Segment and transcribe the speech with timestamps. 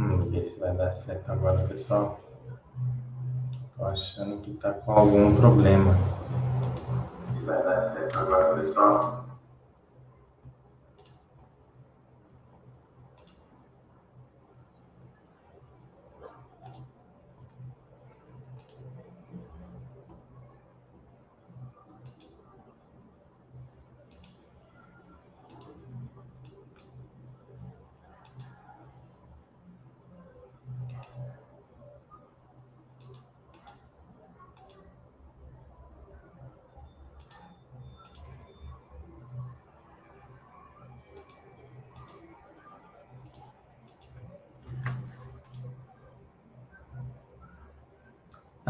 [0.00, 2.18] Vamos ver se vai dar certo agora, pessoal.
[3.76, 5.94] Tô achando que tá com algum problema.
[7.34, 9.19] Se vai dar certo agora, pessoal.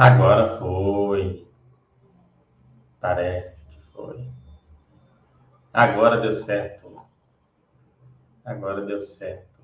[0.01, 1.47] Agora foi.
[2.99, 4.27] Parece que foi.
[5.75, 7.03] Agora deu certo.
[8.43, 9.61] Agora deu certo.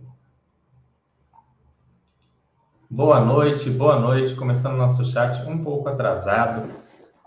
[2.91, 4.35] Boa noite, boa noite.
[4.35, 6.71] Começando nosso chat um pouco atrasado.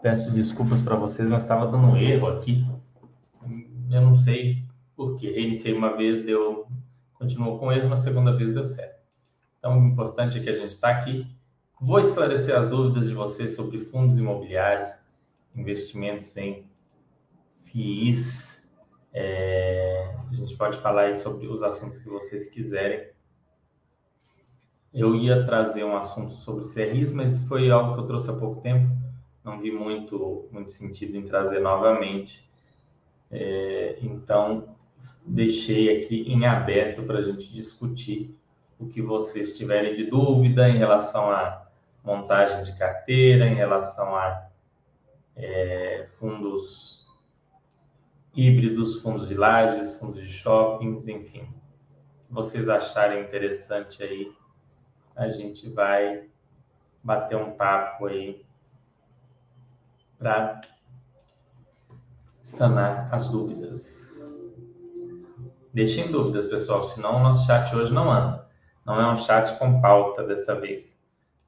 [0.03, 2.63] Peço desculpas para vocês, mas estava dando um erro aqui.
[3.89, 4.63] Eu não sei
[4.95, 5.31] por que.
[5.31, 6.67] Reiniciei uma vez, deu.
[7.16, 9.01] Continuou com erro, na segunda vez deu certo.
[9.57, 11.38] Então, o importante é que a gente está aqui
[11.81, 14.89] Vou esclarecer as dúvidas de vocês sobre fundos imobiliários,
[15.55, 16.69] investimentos em
[17.63, 18.69] FIIs.
[19.13, 23.07] É, a gente pode falar aí sobre os assuntos que vocês quiserem.
[24.94, 28.59] Eu ia trazer um assunto sobre CRIs, mas foi algo que eu trouxe há pouco
[28.59, 28.94] tempo.
[29.41, 32.45] Não vi muito, muito sentido em trazer novamente.
[33.31, 34.75] É, então,
[35.25, 38.38] deixei aqui em aberto para a gente discutir
[38.77, 41.69] o que vocês tiverem de dúvida em relação a
[42.03, 44.50] montagem de carteira, em relação a
[45.36, 47.06] é, fundos
[48.33, 51.47] híbridos, fundos de lajes, fundos de shoppings, enfim.
[52.30, 54.31] vocês acharem interessante aí,
[55.16, 56.30] a gente vai
[57.03, 58.46] bater um papo aí
[60.18, 60.62] para
[62.41, 63.97] sanar as dúvidas.
[65.73, 68.47] Deixem dúvidas, pessoal, senão o nosso chat hoje não anda.
[68.85, 70.98] Não é um chat com pauta dessa vez.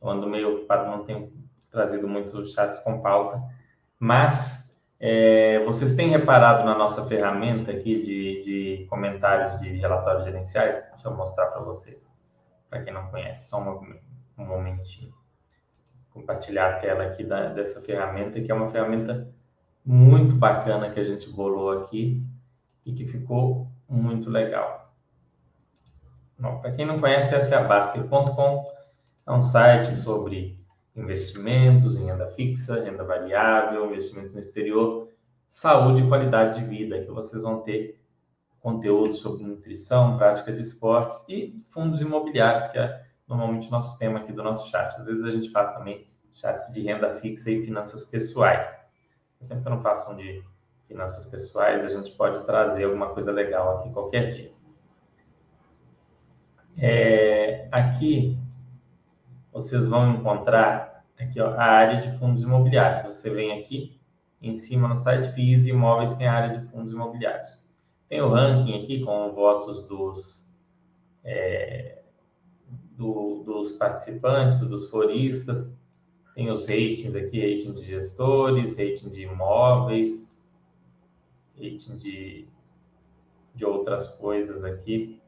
[0.02, 1.32] Eu ando meio ocupado, não tenho
[1.70, 3.42] trazido muitos chats com pauta,
[4.00, 4.70] mas
[5.00, 10.84] é, vocês têm reparado na nossa ferramenta aqui de, de comentários de relatórios gerenciais?
[10.92, 12.06] Deixa eu mostrar para vocês,
[12.70, 13.96] para quem não conhece, só um,
[14.38, 15.14] um momentinho.
[16.12, 19.32] Compartilhar a tela aqui da, dessa ferramenta, que é uma ferramenta
[19.86, 22.24] muito bacana que a gente bolou aqui
[22.86, 24.94] e que ficou muito legal.
[26.62, 28.66] Para quem não conhece, essa é a Baster.com
[29.32, 30.60] é um site sobre
[30.94, 35.08] investimentos em renda fixa, renda variável, investimentos no exterior,
[35.48, 37.98] saúde e qualidade de vida, que vocês vão ter
[38.60, 44.20] conteúdo sobre nutrição, prática de esportes e fundos imobiliários, que é normalmente o nosso tema
[44.20, 45.00] aqui do nosso chat.
[45.00, 48.68] Às vezes a gente faz também chats de renda fixa e finanças pessoais.
[49.40, 50.44] Sempre que eu não faço um de
[50.88, 54.52] finanças pessoais, a gente pode trazer alguma coisa legal aqui qualquer dia.
[56.78, 58.41] É, aqui
[59.52, 63.16] vocês vão encontrar aqui ó, a área de fundos imobiliários.
[63.16, 64.00] Você vem aqui
[64.42, 67.62] em cima no site FIIs Imóveis tem a área de fundos imobiliários.
[68.10, 70.44] Tem o ranking aqui com votos dos,
[71.24, 72.02] é,
[72.98, 75.72] do, dos participantes, dos foristas.
[76.34, 80.28] Tem os ratings aqui, rating de gestores, rating de imóveis,
[81.56, 82.48] rating de,
[83.54, 85.22] de outras coisas aqui.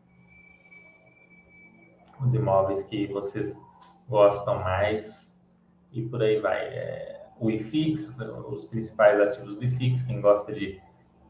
[2.22, 3.58] Os imóveis que vocês
[4.14, 5.36] gostam mais
[5.92, 6.60] e por aí vai.
[6.68, 8.16] É, o IFIX,
[8.48, 10.80] os principais ativos do IFIX, quem gosta de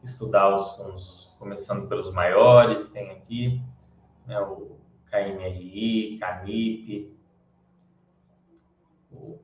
[0.02, 3.58] estudar os fundos, começando pelos maiores, tem aqui
[4.26, 4.76] né, o
[5.10, 7.16] KMRI, CANIP,
[9.10, 9.38] o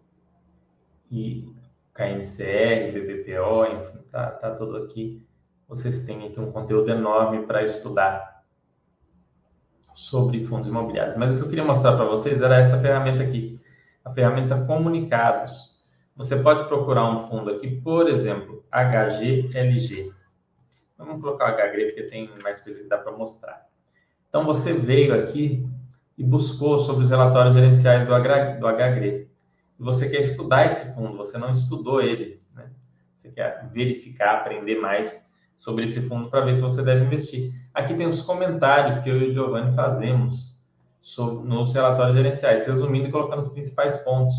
[1.11, 1.51] e
[1.95, 5.27] KNCR, BBPO, enfim, tá, tá tudo aqui.
[5.67, 8.30] Vocês têm aqui um conteúdo enorme para estudar
[9.95, 11.17] sobre fundos imobiliários.
[11.17, 13.61] Mas o que eu queria mostrar para vocês era essa ferramenta aqui,
[14.05, 15.81] a ferramenta Comunicados.
[16.17, 20.13] Você pode procurar um fundo aqui, por exemplo, HGLG.
[20.99, 23.67] Vamos colocar o HG porque tem mais coisa que dá para mostrar.
[24.29, 25.67] Então você veio aqui
[26.17, 29.27] e buscou sobre os relatórios gerenciais do, HG.
[29.79, 32.41] Você quer estudar esse fundo, você não estudou ele.
[32.55, 32.71] Né?
[33.17, 35.27] Você quer verificar, aprender mais
[35.61, 37.53] sobre esse fundo para ver se você deve investir.
[37.73, 40.59] Aqui tem os comentários que eu e o Giovanni fazemos
[40.99, 44.35] sobre, nos relatórios gerenciais, resumindo e colocando os principais pontos.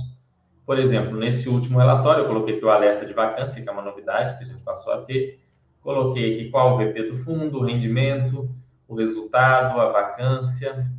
[0.65, 3.81] Por exemplo, nesse último relatório, eu coloquei aqui o alerta de vacância, que é uma
[3.81, 5.39] novidade que a gente passou a ter.
[5.81, 8.49] Coloquei aqui qual o VP do fundo, o rendimento,
[8.87, 10.89] o resultado, a vacância.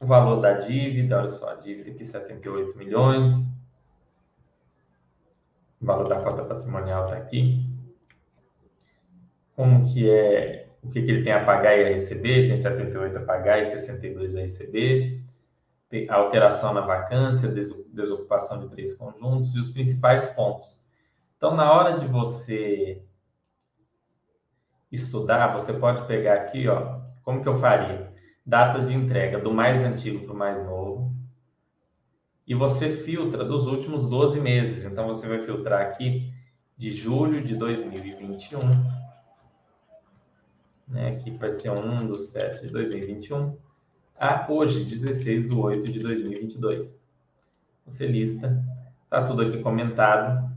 [0.00, 3.48] o valor da dívida, olha só, a dívida aqui 78 milhões.
[5.80, 7.67] O valor da cota patrimonial está aqui.
[9.58, 12.46] Como que é, o que, que ele tem a pagar e a receber?
[12.46, 15.20] Tem 78 a pagar e 62 a receber.
[16.08, 20.80] A alteração na vacância, desocupação de três conjuntos e os principais pontos.
[21.36, 23.02] Então, na hora de você
[24.92, 28.12] estudar, você pode pegar aqui, ó, como que eu faria?
[28.46, 31.12] Data de entrega do mais antigo para o mais novo.
[32.46, 34.84] E você filtra dos últimos 12 meses.
[34.84, 36.32] Então, você vai filtrar aqui
[36.76, 38.97] de julho de 2021.
[40.88, 43.56] Né, aqui vai ser 1 do 7 de 2021.
[44.18, 46.98] A hoje, 16 do 8 de 2022.
[47.84, 48.64] Você lista.
[49.04, 50.50] Está tudo aqui comentado.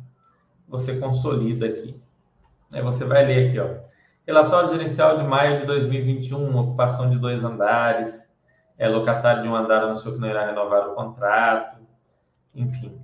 [0.68, 2.00] Você consolida aqui.
[2.74, 3.82] Aí você vai ler aqui, ó.
[4.26, 8.30] Relatório gerencial de maio de 2021, ocupação de dois andares,
[8.78, 11.80] é, locatário de um andar anunciou que não irá renovar o contrato,
[12.56, 12.98] enfim.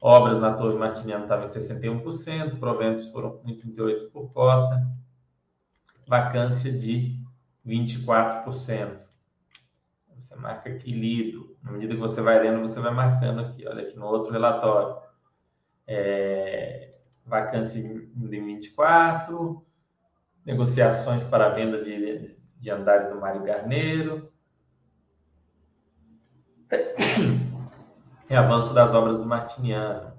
[0.00, 4.86] Obras na Torre Martiniano estavam em 61%, proventos foram em 38% por cota,
[6.08, 7.22] vacância de
[7.66, 9.06] 24%.
[10.16, 11.56] Você marca aqui lido.
[11.62, 13.66] Na medida que você vai lendo, você vai marcando aqui.
[13.68, 14.96] Olha aqui no outro relatório.
[15.86, 16.94] É,
[17.24, 19.62] vacância em 24%,
[20.44, 24.32] negociações para venda de, de andares do Mário Garneiro,
[28.28, 30.12] e avanço das obras do Martiniano,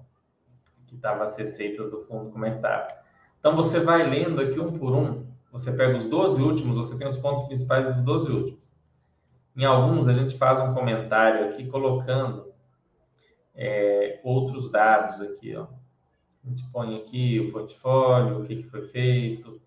[0.88, 2.88] que estava as receitas do fundo, estava.
[3.39, 7.07] Então, você vai lendo aqui um por um, você pega os 12 últimos, você tem
[7.07, 8.74] os pontos principais dos 12 últimos.
[9.56, 12.54] Em alguns, a gente faz um comentário aqui colocando
[13.56, 15.68] é, outros dados aqui, ó.
[16.46, 19.60] A gente põe aqui o portfólio, o que, que foi feito,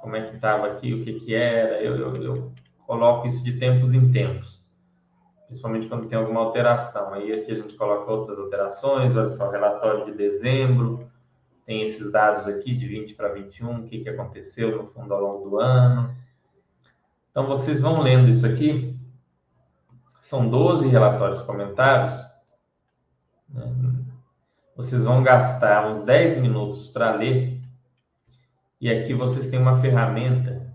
[0.00, 2.52] como é que estava aqui, o que, que era, eu, eu, eu,
[2.86, 4.64] coloco isso de tempos em tempos,
[5.46, 7.12] principalmente quando tem alguma alteração.
[7.12, 11.08] Aí aqui a gente coloca outras alterações, olha só, relatório de dezembro,
[11.70, 15.20] tem esses dados aqui de 20 para 21, o que, que aconteceu no fundo ao
[15.20, 16.12] longo do ano.
[17.30, 18.98] Então vocês vão lendo isso aqui,
[20.20, 22.12] são 12 relatórios comentados,
[23.48, 23.72] né?
[24.74, 27.62] vocês vão gastar uns 10 minutos para ler
[28.80, 30.74] e aqui vocês têm uma ferramenta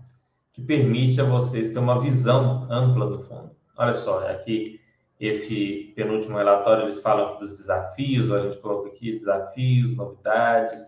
[0.50, 3.50] que permite a vocês ter uma visão ampla do fundo.
[3.76, 4.80] Olha só, aqui
[5.18, 10.82] esse penúltimo relatório eles falam dos desafios, a gente coloca aqui desafios, novidades.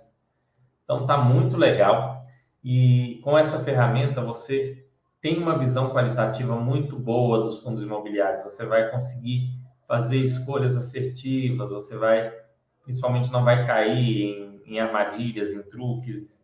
[0.85, 2.27] Então tá muito legal.
[2.63, 4.85] E com essa ferramenta você
[5.21, 8.45] tem uma visão qualitativa muito boa dos fundos imobiliários.
[8.45, 9.51] Você vai conseguir
[9.87, 12.33] fazer escolhas assertivas, você vai,
[12.85, 16.39] principalmente, não vai cair em, em armadilhas, em truques,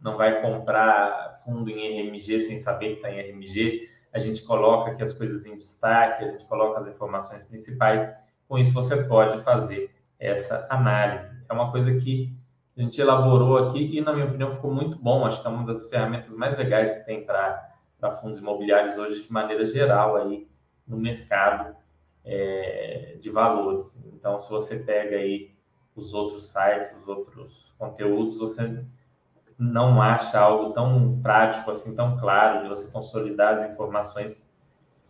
[0.00, 3.88] não vai comprar fundo em RMG sem saber que está em RMG.
[4.12, 8.10] A gente coloca aqui as coisas em destaque, a gente coloca as informações principais.
[8.48, 11.30] Com isso, você pode fazer essa análise.
[11.48, 12.34] É uma coisa que
[12.76, 15.26] a gente elaborou aqui e, na minha opinião, ficou muito bom.
[15.26, 17.72] Acho que é uma das ferramentas mais legais que tem para
[18.20, 20.48] fundos imobiliários hoje, de maneira geral, aí
[20.86, 21.76] no mercado
[22.24, 24.00] é, de valores.
[24.12, 25.50] Então, se você pega aí
[25.94, 28.84] os outros sites, os outros conteúdos, você
[29.58, 34.48] não acha algo tão prático, assim, tão claro, de você consolidar as informações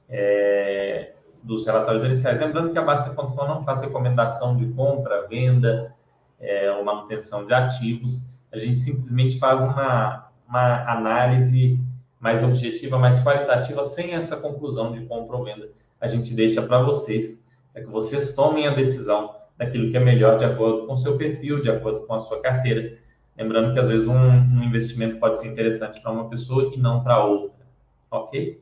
[0.08, 1.12] é,
[1.42, 2.40] dos relatórios iniciais.
[2.40, 5.94] Lembrando que a Basta.com não faz recomendação de compra, venda
[6.40, 11.78] é, ou manutenção de ativos, a gente simplesmente faz uma, uma análise
[12.18, 15.68] mais objetiva, mais qualitativa, sem essa conclusão de compra ou venda.
[16.00, 17.38] A gente deixa para vocês,
[17.72, 21.18] para que vocês tomem a decisão daquilo que é melhor de acordo com o seu
[21.18, 22.96] perfil, de acordo com a sua carteira
[23.38, 27.04] Lembrando que às vezes um, um investimento pode ser interessante para uma pessoa e não
[27.04, 27.64] para outra,
[28.10, 28.60] ok?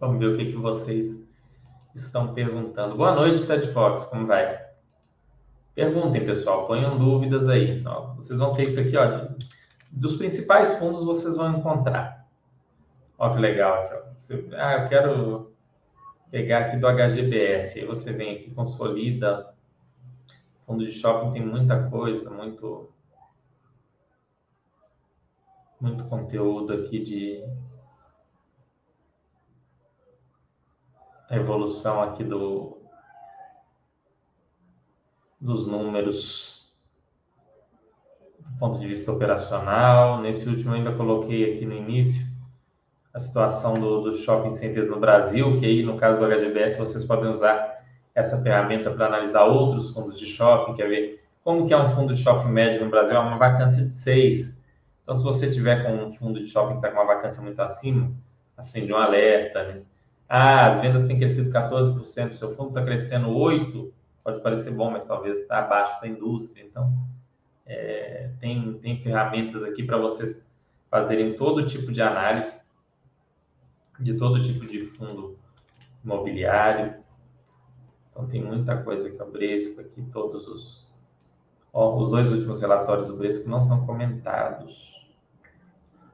[0.00, 1.24] Vamos ver o que, que vocês
[1.94, 2.96] estão perguntando.
[2.96, 4.60] Boa noite, Ted Fox, como vai?
[5.76, 7.80] Perguntem, pessoal, ponham dúvidas aí.
[7.86, 9.28] Ó, vocês vão ter isso aqui, ó.
[9.92, 12.26] Dos principais fundos vocês vão encontrar.
[13.16, 14.12] Ó, que legal aqui, ó.
[14.18, 15.52] Você, ah, eu quero
[16.32, 17.78] pegar aqui do HGBS.
[17.78, 19.54] Aí você vem aqui, consolida.
[20.66, 22.90] Fundo de shopping tem muita coisa, muito
[25.80, 27.42] muito conteúdo aqui de
[31.30, 32.76] evolução aqui do
[35.40, 36.70] dos números
[38.38, 40.20] do ponto de vista operacional.
[40.20, 42.28] Nesse último ainda coloquei aqui no início
[43.14, 47.04] a situação do, do shopping centers no Brasil, que aí no caso do HGBS vocês
[47.04, 47.80] podem usar
[48.14, 52.12] essa ferramenta para analisar outros fundos de shopping, quer ver como que é um fundo
[52.12, 54.59] de shopping médio no Brasil, é uma vacância de 6
[55.10, 57.58] então, se você tiver com um fundo de shopping que está com uma vacância muito
[57.58, 58.12] acima,
[58.56, 59.82] acende um alerta, né?
[60.28, 63.90] Ah, as vendas têm crescido 14%, seu fundo está crescendo 8%,
[64.22, 66.62] pode parecer bom, mas talvez está abaixo da indústria.
[66.62, 66.96] Então,
[67.66, 70.40] é, tem, tem ferramentas aqui para vocês
[70.88, 72.54] fazerem todo tipo de análise
[73.98, 75.36] de todo tipo de fundo
[76.04, 77.02] imobiliário.
[78.12, 80.88] Então tem muita coisa aqui, o Bresco aqui, todos os...
[81.72, 84.99] Ó, os dois últimos relatórios do Bresco não estão comentados.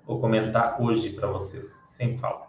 [0.07, 2.47] Vou comentar hoje para vocês, sem falta.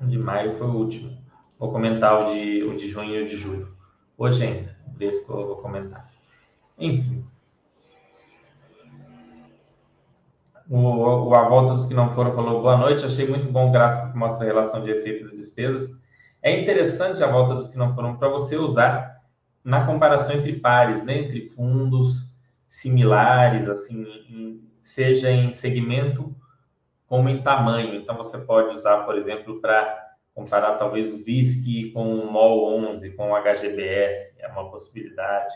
[0.00, 1.18] O de maio foi o último.
[1.58, 3.76] Vou comentar o de, o de junho e o de julho.
[4.16, 4.76] Hoje ainda.
[4.86, 6.10] O Bresco eu vou comentar.
[6.78, 7.22] Enfim.
[10.70, 13.04] O, o A Volta dos que não foram falou boa noite.
[13.04, 15.90] Achei muito bom o gráfico que mostra a relação de receitas e despesas.
[16.40, 19.17] É interessante a volta dos que não foram para você usar
[19.64, 21.18] na comparação entre pares, né?
[21.18, 22.28] entre fundos
[22.66, 26.34] similares, assim, em, seja em segmento
[27.06, 27.94] como em tamanho.
[27.94, 33.10] Então você pode usar, por exemplo, para comparar talvez o VISC com o MOL 11,
[33.12, 35.54] com o HGBS, é uma possibilidade.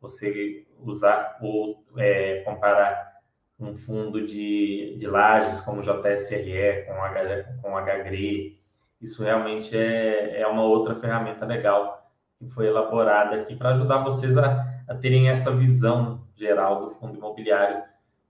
[0.00, 3.14] Você usar ou é, comparar
[3.58, 8.60] um fundo de, de lajes como o JSRE, com, H, com HGRE.
[9.00, 12.03] Isso realmente é, é uma outra ferramenta legal
[12.38, 17.16] que foi elaborada aqui para ajudar vocês a, a terem essa visão geral do fundo
[17.16, 17.82] imobiliário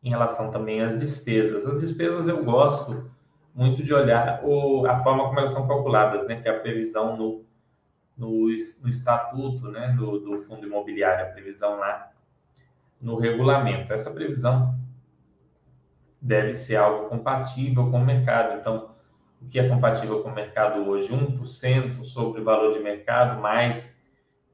[0.02, 1.66] em relação também às despesas.
[1.66, 3.10] As despesas eu gosto
[3.54, 6.40] muito de olhar o, a forma como elas são calculadas, né?
[6.40, 7.44] Que é a previsão no,
[8.16, 9.94] no, no estatuto né?
[9.96, 12.10] do, do fundo imobiliário, a previsão lá
[13.00, 13.92] no regulamento.
[13.92, 14.78] Essa previsão
[16.20, 18.58] deve ser algo compatível com o mercado.
[18.58, 18.90] Então,
[19.40, 21.12] o que é compatível com o mercado hoje?
[21.12, 23.93] 1% sobre o valor de mercado, mais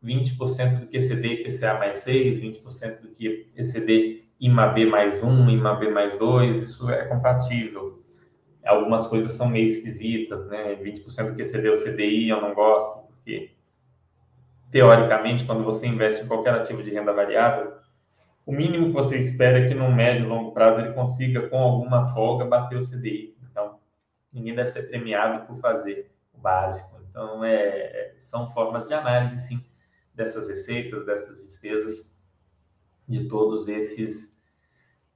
[0.03, 5.91] 20% do que exceder IPCA mais 6, 20% do que exceder IMAB mais 1, IMAB
[5.91, 8.03] mais 2, isso é compatível.
[8.65, 10.77] Algumas coisas são meio esquisitas, né?
[10.77, 13.53] 20% do que exceder o CDI eu não gosto, porque
[14.71, 17.75] teoricamente, quando você investe em qualquer ativo de renda variável,
[18.47, 21.59] o mínimo que você espera é que no médio e longo prazo ele consiga, com
[21.59, 23.37] alguma folga, bater o CDI.
[23.51, 23.79] Então,
[24.33, 26.91] ninguém deve ser premiado por fazer o básico.
[27.09, 29.63] Então, é, são formas de análise, sim,
[30.23, 32.15] dessas receitas, dessas despesas,
[33.09, 34.37] de todos esses,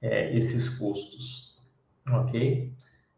[0.01, 1.55] é, esses custos.
[2.11, 2.73] Ok?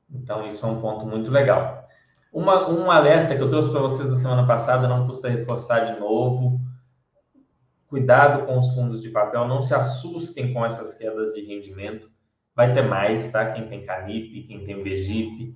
[0.10, 1.88] Então, isso é um ponto muito legal.
[2.32, 6.00] Uma, um alerta que eu trouxe para vocês na semana passada, não custa reforçar de
[6.00, 6.60] novo
[7.88, 12.12] Cuidado com os fundos de papel, não se assustem com essas quedas de rendimento.
[12.54, 13.50] Vai ter mais, tá?
[13.54, 15.54] Quem tem Canip, quem tem VGIP,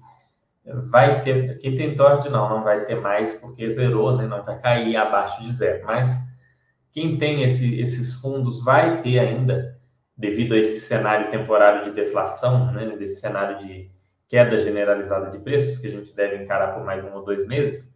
[0.66, 1.58] vai ter.
[1.58, 4.28] Quem tem TORD, não, não vai ter mais, porque zerou, né?
[4.28, 5.86] Não vai cair abaixo de zero.
[5.86, 6.10] Mas
[6.92, 9.80] quem tem esse, esses fundos vai ter ainda,
[10.16, 12.96] devido a esse cenário temporário de deflação, né?
[12.98, 13.90] Desse cenário de
[14.28, 17.94] queda generalizada de preços, que a gente deve encarar por mais um ou dois meses,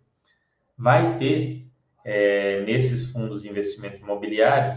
[0.77, 1.65] vai ter
[2.03, 4.75] é, nesses fundos de investimento imobiliários,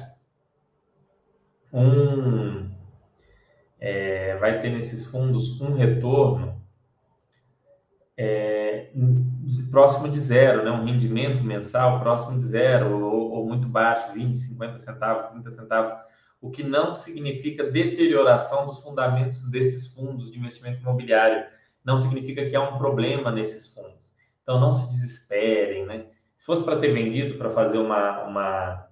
[1.72, 2.70] um,
[3.80, 6.57] é, vai ter nesses fundos um retorno
[8.20, 8.90] é,
[9.70, 10.72] próximo de zero, né?
[10.72, 15.92] um rendimento mensal próximo de zero, ou, ou, muito baixo, 20, 50 centavos, 30 centavos,
[16.40, 21.46] o que não significa deterioração dos fundamentos desses fundos de investimento imobiliário.
[21.84, 24.12] Não significa que há um problema nesses fundos.
[24.42, 26.06] Então, não se desesperem, né?
[26.36, 28.88] Se fosse para ter vendido, para fazer uma, uma,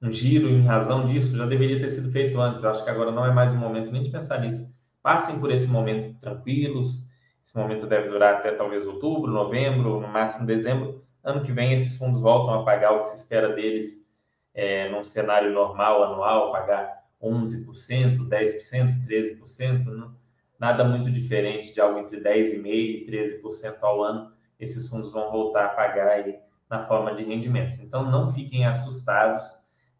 [0.00, 2.64] um giro em razão disso, já deveria ter sido feito antes.
[2.64, 4.72] Acho que agora não é mais o momento nem de pensar nisso.
[5.02, 7.03] Passem por esse momento tranquilos.
[7.44, 11.04] Esse momento deve durar até talvez outubro, novembro, no máximo dezembro.
[11.22, 14.08] Ano que vem, esses fundos voltam a pagar o que se espera deles
[14.54, 19.84] é, num cenário normal, anual, pagar 11%, 10%, 13%.
[19.84, 20.16] Não,
[20.58, 25.66] nada muito diferente de algo entre 10,5% e 13% ao ano esses fundos vão voltar
[25.66, 27.78] a pagar aí na forma de rendimentos.
[27.78, 29.42] Então, não fiquem assustados,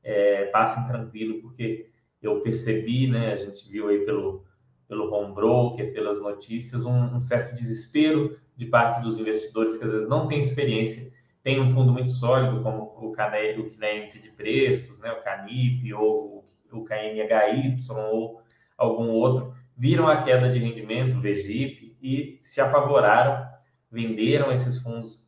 [0.03, 1.91] é, passem tranquilo, porque
[2.23, 4.45] eu percebi, né, a gente viu aí pelo,
[4.89, 9.93] pelo home broker, pelas notícias, um, um certo desespero de parte dos investidores que às
[9.93, 11.13] vezes não têm experiência,
[11.43, 15.23] tem um fundo muito sólido, como o CANE, o CNE Índice de Preços, né, o
[15.23, 18.43] CANIP, ou o KNHY, ou
[18.77, 23.55] algum outro, viram a queda de rendimento, o VGIP, e se apavoraram
[23.95, 25.23] venderam esses fundos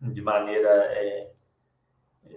[0.00, 1.32] de maneira, é,
[2.24, 2.36] é,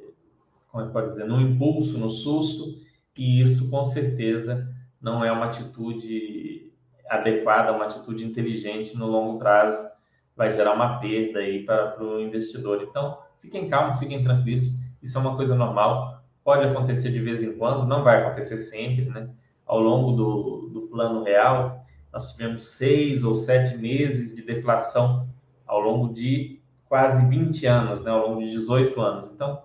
[0.68, 2.82] como é que pode dizer, no impulso, no susto,
[3.16, 4.68] e isso com certeza
[5.02, 6.72] não é uma atitude
[7.10, 9.90] adequada, uma atitude inteligente no longo prazo,
[10.36, 12.82] vai gerar uma perda aí para o investidor.
[12.84, 14.66] Então, fiquem calmos, fiquem tranquilos,
[15.02, 19.06] isso é uma coisa normal, pode acontecer de vez em quando, não vai acontecer sempre,
[19.06, 19.30] né?
[19.66, 25.30] ao longo do, do plano real, nós tivemos seis ou sete meses de deflação
[25.66, 29.28] ao longo de quase 20 anos, né, ao longo de 18 anos.
[29.34, 29.62] Então,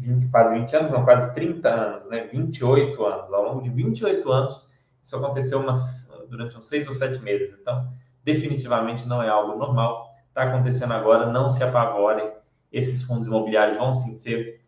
[0.00, 3.32] 20, quase 20 anos, não, quase 30 anos, né, 28 anos.
[3.32, 4.68] Ao longo de 28 anos,
[5.02, 7.56] isso aconteceu umas, durante uns seis ou sete meses.
[7.60, 7.92] Então,
[8.24, 10.14] definitivamente não é algo normal.
[10.28, 12.30] Está acontecendo agora, não se apavorem.
[12.72, 14.60] Esses fundos imobiliários vão sim ser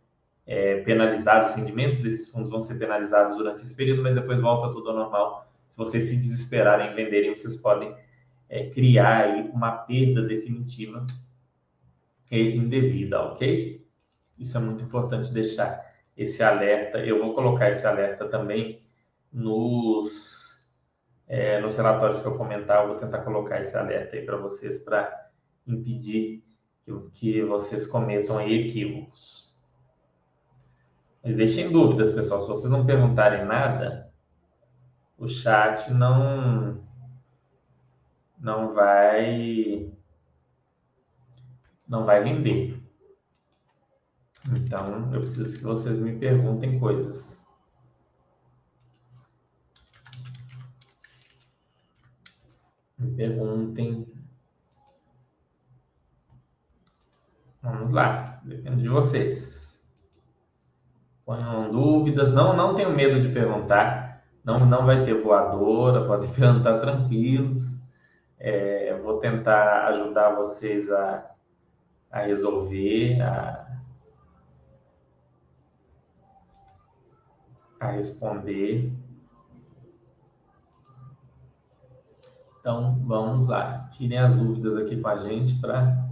[0.47, 4.73] é, penalizados, os rendimentos desses fundos vão ser penalizados durante esse período, mas depois volta
[4.73, 5.47] tudo ao normal.
[5.69, 7.95] Se vocês se desesperarem em venderem, vocês podem
[8.49, 11.07] é, criar aí uma perda definitiva
[12.31, 13.82] e indevida, ok?
[14.39, 16.99] Isso é muito importante deixar esse alerta.
[16.99, 18.83] Eu vou colocar esse alerta também
[19.33, 20.67] nos,
[21.27, 22.83] é, nos relatórios que eu comentar.
[22.83, 25.31] Eu vou tentar colocar esse alerta aí para vocês para
[25.67, 26.45] impedir
[26.83, 29.53] que, que vocês cometam equívocos.
[31.23, 32.41] Mas deixem dúvidas, pessoal.
[32.41, 34.12] Se vocês não perguntarem nada,
[35.17, 36.83] o chat não
[38.39, 39.89] não vai
[41.87, 42.72] não vai vender.
[44.56, 47.40] Então, eu preciso que vocês me perguntem coisas.
[52.99, 54.06] Me perguntem.
[57.62, 59.80] Vamos lá, depende de vocês.
[61.25, 64.23] Ponham dúvidas, não, não tenho medo de perguntar.
[64.44, 67.64] Não, não vai ter voadora, podem perguntar tranquilos.
[68.38, 71.30] É, vou tentar ajudar vocês a,
[72.11, 73.62] a resolver, a,
[77.83, 78.93] a responder.
[82.61, 83.89] Então, vamos lá.
[83.93, 86.09] Tirem as dúvidas aqui com a gente para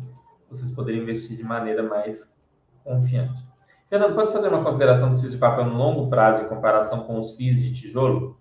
[0.48, 2.34] vocês poderem investir de maneira mais
[2.82, 3.48] confiante.
[3.88, 7.18] Fernando, pode fazer uma consideração dos FIIs de papel no longo prazo em comparação com
[7.18, 8.36] os FIIs de tijolo?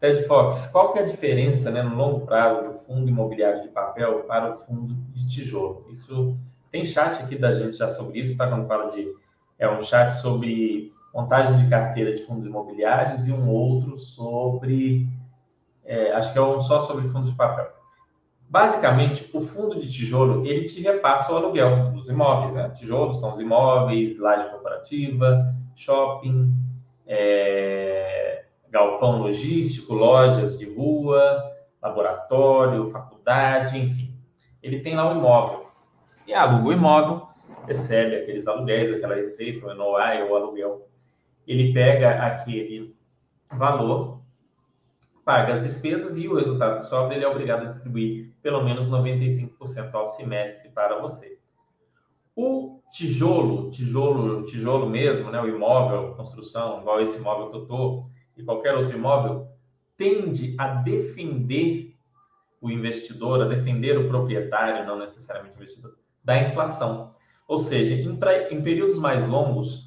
[0.00, 3.68] Ted Fox, qual que é a diferença né, no longo prazo do fundo imobiliário de
[3.68, 5.86] papel para o fundo de tijolo?
[5.88, 6.36] Isso
[6.70, 8.48] tem chat aqui da gente já sobre isso, tá?
[8.48, 9.08] Quando fala de
[9.58, 15.08] é um chat sobre montagem de carteira de fundos imobiliários e um outro sobre
[15.84, 17.70] é, acho que é um só sobre fundos de papel.
[18.48, 22.70] Basicamente, o fundo de tijolo ele te repassa o aluguel dos imóveis, né?
[22.70, 26.52] Tijolos são os imóveis, laje corporativa, shopping,
[27.06, 31.42] é, galpão logístico, lojas de rua,
[31.82, 34.14] laboratório, faculdade, enfim.
[34.62, 35.66] Ele tem lá um imóvel.
[36.26, 37.28] E aluga o imóvel,
[37.66, 40.88] recebe aqueles aluguéis, aquela receita, o NOI ou aluguel.
[41.46, 42.94] Ele pega aquele
[43.50, 44.20] valor,
[45.24, 48.88] paga as despesas e o resultado que sobra ele é obrigado a distribuir pelo menos
[48.90, 51.38] 95% ao semestre para você.
[52.36, 58.10] O tijolo, tijolo, tijolo mesmo, né, o imóvel, construção, igual esse imóvel que eu estou,
[58.36, 59.48] e qualquer outro imóvel,
[59.96, 61.94] tende a defender
[62.60, 67.14] o investidor, a defender o proprietário, não necessariamente o investidor, da inflação.
[67.46, 68.18] Ou seja, em,
[68.50, 69.86] em períodos mais longos,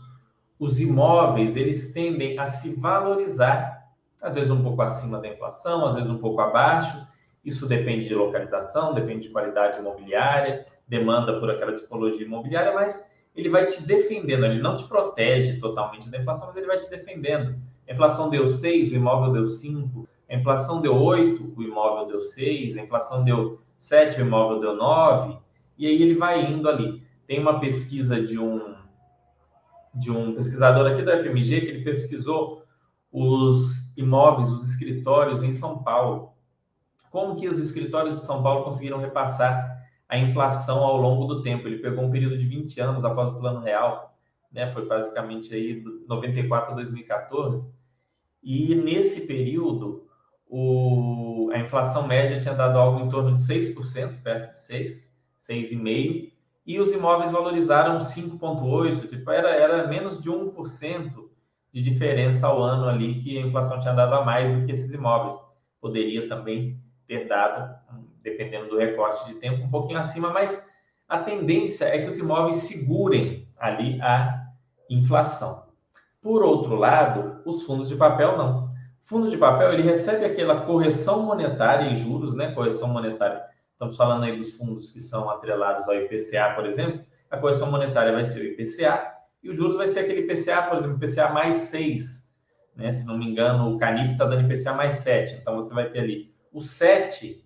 [0.59, 3.91] os imóveis eles tendem a se valorizar,
[4.21, 7.05] às vezes um pouco acima da inflação, às vezes um pouco abaixo.
[7.45, 13.49] Isso depende de localização, depende de qualidade imobiliária, demanda por aquela tipologia imobiliária, mas ele
[13.49, 17.55] vai te defendendo, ele não te protege totalmente da inflação, mas ele vai te defendendo.
[17.87, 20.07] A inflação deu 6, o imóvel deu 5.
[20.29, 22.77] A inflação deu 8, o imóvel deu 6.
[22.77, 25.37] A inflação deu 7, o imóvel deu 9.
[25.77, 27.01] E aí ele vai indo ali.
[27.27, 28.75] Tem uma pesquisa de um
[29.97, 32.63] de um pesquisador aqui da FMG que ele pesquisou
[33.11, 36.33] os imóveis, os escritórios em São Paulo.
[37.09, 41.67] Como que os escritórios de São Paulo conseguiram repassar a inflação ao longo do tempo?
[41.67, 44.17] Ele pegou um período de 20 anos após o Plano Real,
[44.51, 44.71] né?
[44.71, 47.77] Foi basicamente aí 94 a 2014
[48.49, 50.07] e nesse período,
[50.47, 56.31] o, a inflação média tinha dado algo em torno de 6%, perto de 6, 6,5%,
[56.67, 61.13] e os imóveis valorizaram 5,8%, tipo, era, era menos de 1%
[61.71, 64.93] de diferença ao ano ali que a inflação tinha dado a mais do que esses
[64.93, 65.33] imóveis.
[65.79, 66.77] Poderia também
[67.07, 67.73] ter dado,
[68.21, 70.61] dependendo do recorte de tempo, um pouquinho acima, mas
[71.07, 74.47] a tendência é que os imóveis segurem ali a
[74.89, 75.63] inflação.
[76.21, 78.67] Por outro lado, os fundos de papel não.
[79.03, 82.51] Fundo de papel, ele recebe aquela correção monetária em juros, né?
[82.51, 83.41] Correção monetária.
[83.77, 87.05] Estamos falando aí dos fundos que são atrelados ao IPCA, por exemplo.
[87.29, 89.13] A correção monetária vai ser o IPCA
[89.43, 92.27] e os juros vai ser aquele IPCA, por exemplo, IPCA mais 6.
[92.75, 92.91] Né?
[92.91, 95.35] Se não me engano, o Canip está dando IPCA mais 7.
[95.35, 97.45] Então, você vai ter ali o 7,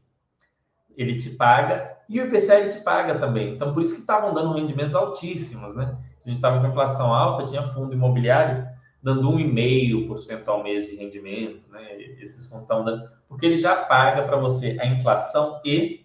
[0.96, 3.54] ele te paga, e o IPCA ele te paga também.
[3.54, 5.98] Então, por isso que estavam dando rendimentos altíssimos, né?
[6.22, 8.72] A gente estava com inflação alta, tinha fundo imobiliário
[9.04, 12.00] dando 1,5% ao mês de rendimento, né?
[12.22, 16.01] Esses fundos estão dando, porque ele já paga para você a inflação e,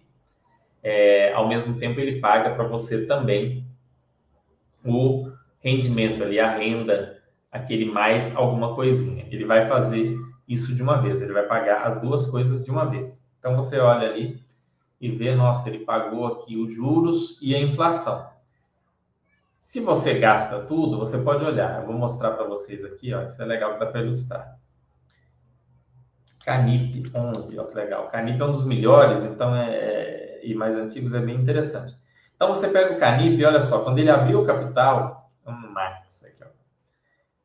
[0.83, 3.65] é, ao mesmo tempo, ele paga para você também
[4.85, 9.25] o rendimento ali, a renda, aquele mais alguma coisinha.
[9.29, 12.85] Ele vai fazer isso de uma vez, ele vai pagar as duas coisas de uma
[12.85, 13.21] vez.
[13.39, 14.41] Então você olha ali
[14.99, 18.29] e vê, nossa, ele pagou aqui os juros e a inflação.
[19.59, 21.81] Se você gasta tudo, você pode olhar.
[21.81, 24.57] Eu vou mostrar para vocês aqui, ó, isso é legal que dá para ilustrar.
[26.45, 28.07] Canip 11, ó, que legal.
[28.07, 31.93] Canip é um dos melhores, então é, é, e mais antigos é bem interessante.
[32.35, 36.47] Então você pega o Canip, olha só, quando ele abriu o capital, vamos aqui, ó.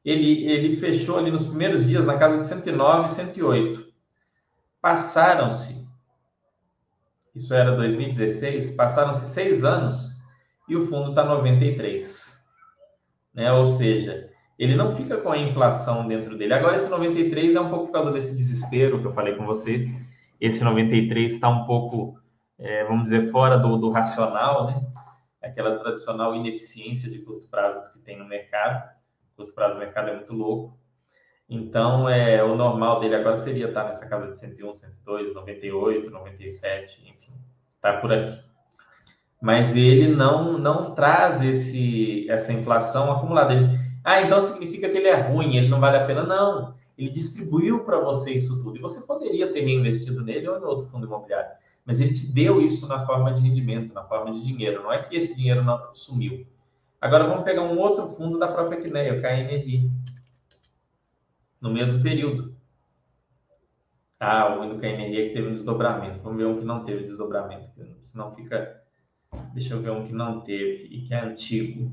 [0.04, 3.92] Ele, ele fechou ali nos primeiros dias na casa de 109, 108.
[4.80, 5.86] Passaram-se,
[7.34, 10.10] isso era 2016, passaram-se seis anos
[10.68, 12.36] e o fundo está 93.
[13.32, 13.52] Né?
[13.52, 14.28] Ou seja,
[14.58, 16.54] ele não fica com a inflação dentro dele.
[16.54, 19.82] Agora, esse 93 é um pouco por causa desse desespero que eu falei com vocês.
[20.40, 22.18] Esse 93 está um pouco,
[22.58, 24.86] é, vamos dizer, fora do, do racional, né?
[25.42, 28.88] Aquela tradicional ineficiência de curto prazo que tem no mercado.
[29.36, 30.78] Curto prazo, o mercado é muito louco.
[31.48, 37.02] Então, é, o normal dele agora seria estar nessa casa de 101, 102, 98, 97,
[37.08, 37.32] enfim,
[37.80, 38.52] tá por aqui
[39.42, 43.52] mas ele não não traz esse essa inflação acumulada.
[43.52, 46.22] Ele, ah, então significa que ele é ruim, ele não vale a pena?
[46.22, 46.74] Não.
[46.96, 48.76] Ele distribuiu para você isso tudo.
[48.76, 51.50] E você poderia ter reinvestido nele ou em outro fundo imobiliário.
[51.84, 54.82] Mas ele te deu isso na forma de rendimento, na forma de dinheiro.
[54.82, 56.46] Não é que esse dinheiro não sumiu.
[57.00, 59.90] Agora vamos pegar um outro fundo da própria Quineia, o KNRI.
[61.60, 62.54] No mesmo período.
[64.20, 66.20] Ah, o do KNRI é que teve um desdobramento.
[66.22, 67.68] Vamos ver um que não teve desdobramento,
[68.00, 68.82] senão fica
[69.54, 71.92] Deixa eu ver um que não teve e que é antigo.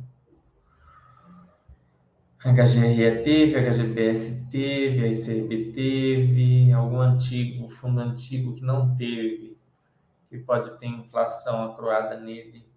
[2.39, 9.48] HGRE teve, HGBS teve, RCRB teve, algum antigo, fundo antigo que não teve,
[10.29, 12.69] que pode ter inflação acroada nele.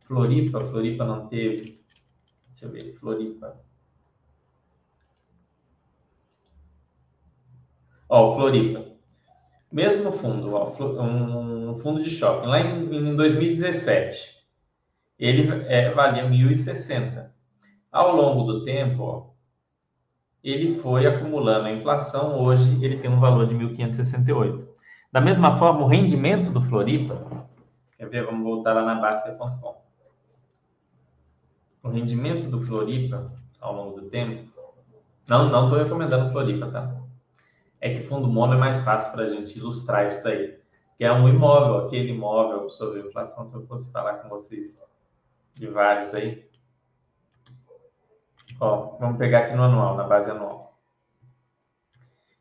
[0.00, 1.84] Floripa, Floripa não teve.
[2.50, 3.60] Deixa eu ver, Floripa.
[8.08, 8.92] Ó, Floripa.
[9.70, 14.36] Mesmo fundo, um fundo de shopping, lá em, em 2017,
[15.18, 17.30] ele é, valia 1.060.
[17.90, 19.30] Ao longo do tempo, ó,
[20.44, 24.71] ele foi acumulando a inflação, hoje ele tem um valor de 1.568.
[25.12, 27.46] Da mesma forma, o rendimento do Floripa,
[27.98, 28.24] quer ver?
[28.24, 29.82] Vamos voltar lá na Baster.com.
[31.82, 34.50] O rendimento do Floripa, ao longo do tempo,
[35.28, 37.02] não não estou recomendando Floripa, tá?
[37.82, 40.56] é que fundo mono é mais fácil para a gente ilustrar isso daí.
[40.96, 44.78] Que é um imóvel, aquele imóvel absorveu inflação, se eu fosse falar com vocês
[45.54, 46.48] de vários aí.
[48.60, 50.61] Ó, vamos pegar aqui no anual, na base anual.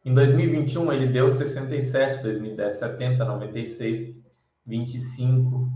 [0.03, 4.15] Em 2021 ele deu 67, 2010 70, 96,
[4.65, 5.69] 25.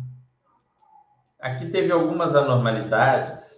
[1.39, 3.55] Aqui teve algumas anormalidades.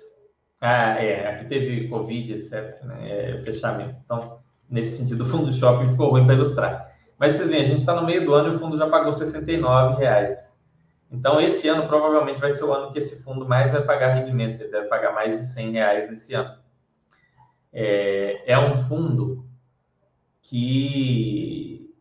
[0.59, 2.97] Ah, é, aqui teve Covid, etc, né?
[3.09, 3.99] É, fechamento.
[4.03, 6.93] Então, nesse sentido, o fundo shopping ficou ruim para ilustrar.
[7.17, 9.13] Mas vocês veem, a gente está no meio do ano e o fundo já pagou
[9.13, 10.51] 69 reais.
[11.09, 14.59] Então, esse ano provavelmente vai ser o ano que esse fundo mais vai pagar rendimentos.
[14.59, 16.57] Ele deve pagar mais de 100 reais nesse ano.
[17.71, 19.46] É, é um fundo
[20.47, 21.93] que,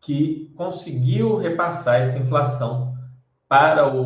[0.00, 2.94] que conseguiu repassar essa inflação
[3.48, 4.00] para o,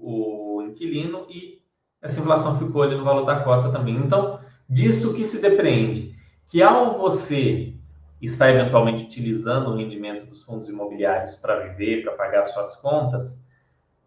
[0.00, 1.60] o, o inquilino e
[2.00, 3.96] essa inflação ficou ali no valor da cota também.
[3.96, 6.14] Então, disso que se depreende
[6.46, 7.74] que ao você
[8.20, 13.44] estar eventualmente utilizando o rendimento dos fundos imobiliários para viver, para pagar suas contas,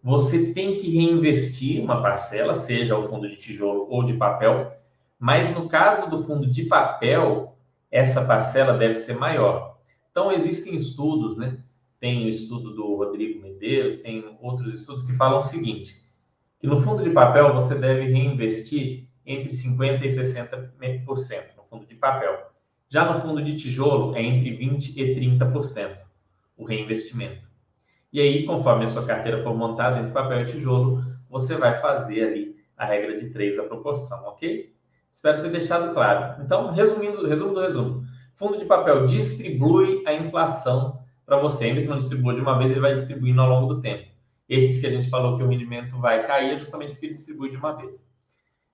[0.03, 4.73] você tem que reinvestir uma parcela, seja o fundo de tijolo ou de papel,
[5.19, 7.55] mas no caso do fundo de papel,
[7.91, 9.77] essa parcela deve ser maior.
[10.09, 11.59] Então existem estudos, né?
[11.99, 15.95] Tem o estudo do Rodrigo Medeiros, tem outros estudos que falam o seguinte:
[16.59, 22.51] que no fundo de papel você deve reinvestir entre 50% e 60% fundo de papel.
[22.89, 25.97] Já no fundo de tijolo, é entre 20% e 30%
[26.57, 27.49] o reinvestimento.
[28.11, 32.27] E aí, conforme a sua carteira for montada entre papel e tijolo, você vai fazer
[32.27, 34.75] ali a regra de 3 a proporção, ok?
[35.11, 36.41] Espero ter deixado claro.
[36.41, 38.03] Então, resumindo, resumo do resumo.
[38.33, 42.71] Fundo de papel distribui a inflação para você, ainda que não distribua de uma vez,
[42.71, 44.09] ele vai distribuindo ao longo do tempo.
[44.49, 47.49] Esses que a gente falou que o rendimento vai cair é justamente porque ele distribui
[47.49, 48.09] de uma vez.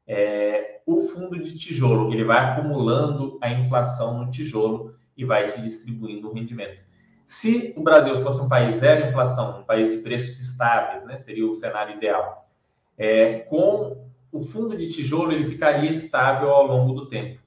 [0.08, 5.62] É, o fundo de tijolo, ele vai acumulando a inflação no tijolo e vai te
[5.62, 6.80] distribuindo o rendimento.
[7.26, 11.46] Se o Brasil fosse um país zero inflação, um país de preços estáveis, né, seria
[11.46, 12.50] o cenário ideal.
[12.98, 17.40] É, com o fundo de tijolo, ele ficaria estável ao longo do tempo.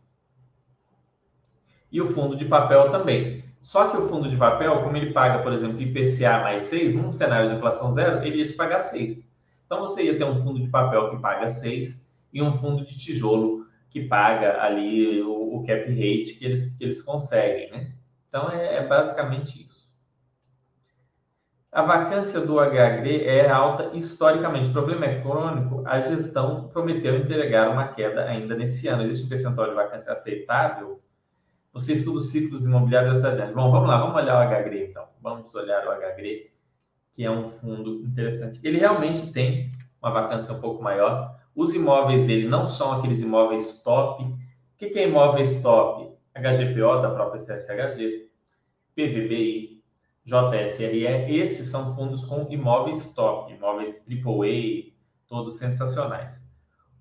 [1.93, 3.45] e o fundo de papel também.
[3.61, 7.13] Só que o fundo de papel, como ele paga, por exemplo, IPCA mais 6, num
[7.13, 9.29] cenário de inflação zero, ele ia te pagar 6.
[9.67, 12.97] Então você ia ter um fundo de papel que paga 6 e um fundo de
[12.97, 17.93] tijolo que paga ali o, o cap rate que eles, que eles conseguem, né?
[18.29, 19.90] Então é, é basicamente isso.
[21.73, 24.71] A vacância do HGRE é alta historicamente.
[24.71, 25.85] O problema é crônico.
[25.87, 29.05] A gestão prometeu entregar uma queda ainda nesse ano.
[29.05, 31.01] Existe um percentual de vacância aceitável?
[31.73, 33.55] Você estuda os ciclos imobiliários dessa adiante.
[33.55, 35.05] Bom, vamos lá, vamos olhar o HGRE então.
[35.23, 36.51] Vamos olhar o HGRE,
[37.13, 38.59] que é um fundo interessante.
[38.65, 39.71] Ele realmente tem
[40.03, 41.39] uma vacância um pouco maior.
[41.55, 44.25] Os imóveis dele não são aqueles imóveis top.
[44.25, 44.37] O
[44.77, 46.11] que é imóveis top?
[46.35, 48.29] HGPO da própria CSHG,
[48.97, 49.70] PVBI,
[50.31, 54.93] JSRE, esses são fundos com imóveis top, imóveis AAA,
[55.27, 56.49] todos sensacionais.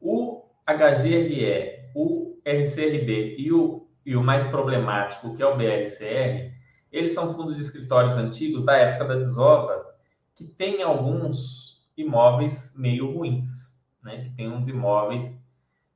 [0.02, 6.58] O HGRE, o RCRB e o, e o mais problemático, que é o BRCR,
[6.92, 9.86] eles são fundos de escritórios antigos da época da desova,
[10.34, 14.24] que tem alguns imóveis meio ruins, né?
[14.24, 15.39] que tem uns imóveis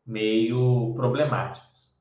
[0.06, 1.92] meio problemáticos.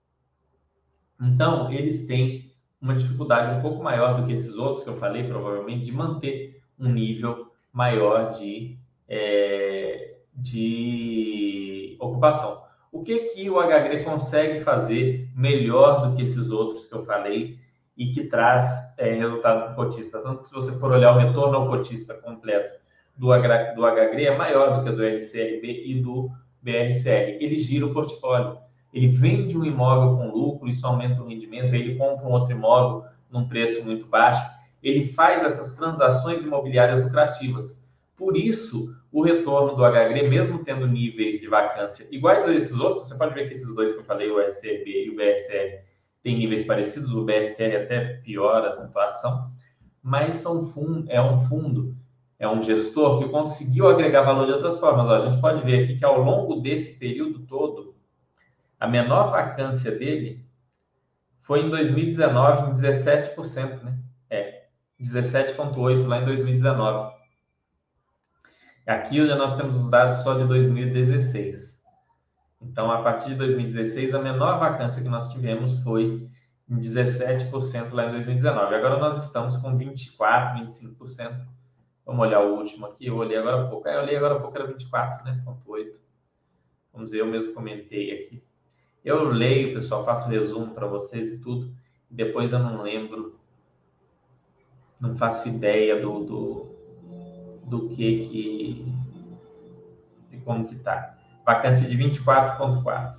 [1.19, 2.52] Então, eles têm
[2.83, 6.61] uma dificuldade um pouco maior do que esses outros que eu falei, provavelmente, de manter
[6.77, 8.77] um nível maior de,
[9.09, 12.61] é, de ocupação.
[12.91, 17.57] O que que o HGRE consegue fazer melhor do que esses outros que eu falei
[17.97, 18.67] e que traz
[18.99, 20.19] é, resultado para o cotista?
[20.19, 22.81] Tanto que se você for olhar o retorno ao cotista completo
[23.17, 26.29] do, do HGRE é maior do que do RCRB e do
[26.61, 27.39] BRCR.
[27.41, 28.59] Ele gira o portfólio
[28.93, 33.05] ele vende um imóvel com lucro, isso aumenta o rendimento, ele compra um outro imóvel
[33.31, 34.45] num preço muito baixo,
[34.83, 37.81] ele faz essas transações imobiliárias lucrativas.
[38.17, 43.09] Por isso, o retorno do HGRE, mesmo tendo níveis de vacância iguais a esses outros,
[43.09, 45.85] você pode ver que esses dois que eu falei, o RCB e o BRCR,
[46.23, 49.51] têm níveis parecidos, o BRCR até piora a situação,
[50.03, 50.73] mas são
[51.09, 51.95] é um fundo,
[52.39, 55.09] é um gestor que conseguiu agregar valor de outras formas.
[55.09, 57.92] Ó, a gente pode ver aqui que ao longo desse período todo,
[58.83, 60.45] a menor vacância dele
[61.43, 63.97] foi em 2019, em 17%, né?
[64.29, 64.65] É,
[65.01, 67.15] 17,8% lá em 2019.
[68.85, 71.81] Aqui nós temos os dados só de 2016.
[72.61, 76.29] Então, a partir de 2016, a menor vacância que nós tivemos foi
[76.69, 78.75] em 17% lá em 2019.
[78.75, 81.47] Agora nós estamos com 24%, 25%.
[82.05, 83.07] Vamos olhar o último aqui.
[83.07, 83.87] Eu olhei agora há pouco.
[83.87, 85.41] É, eu olhei agora há pouco, era 24, né?
[85.47, 86.01] 0,8.
[86.93, 88.43] Vamos ver, eu mesmo comentei aqui.
[89.05, 91.75] Eu leio, pessoal, faço resumo para vocês e tudo.
[92.11, 93.39] E depois eu não lembro,
[95.01, 96.69] não faço ideia do, do,
[97.69, 98.93] do que que.
[100.31, 101.19] de como que tá.
[101.45, 103.17] Vacância de 24,4.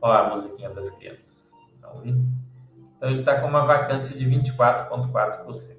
[0.00, 1.52] Olha a musiquinha das crianças.
[1.76, 5.76] Então, então ele está com uma vacância de 24,4%.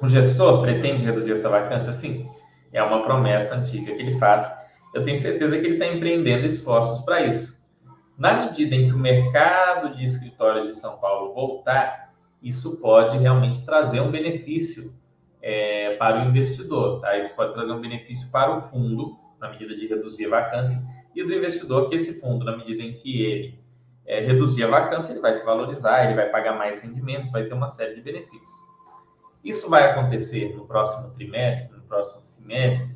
[0.00, 1.92] O gestor pretende reduzir essa vacância?
[1.92, 2.28] Sim.
[2.72, 4.61] É uma promessa antiga que ele faz
[4.94, 7.60] eu tenho certeza que ele está empreendendo esforços para isso.
[8.18, 13.64] Na medida em que o mercado de escritórios de São Paulo voltar, isso pode realmente
[13.64, 14.92] trazer um benefício
[15.40, 17.16] é, para o investidor, tá?
[17.16, 20.80] Isso pode trazer um benefício para o fundo, na medida de reduzir a vacância,
[21.14, 23.58] e do investidor, que esse fundo, na medida em que ele
[24.06, 27.54] é, reduzir a vacância, ele vai se valorizar, ele vai pagar mais rendimentos, vai ter
[27.54, 28.62] uma série de benefícios.
[29.44, 32.94] Isso vai acontecer no próximo trimestre, no próximo semestre,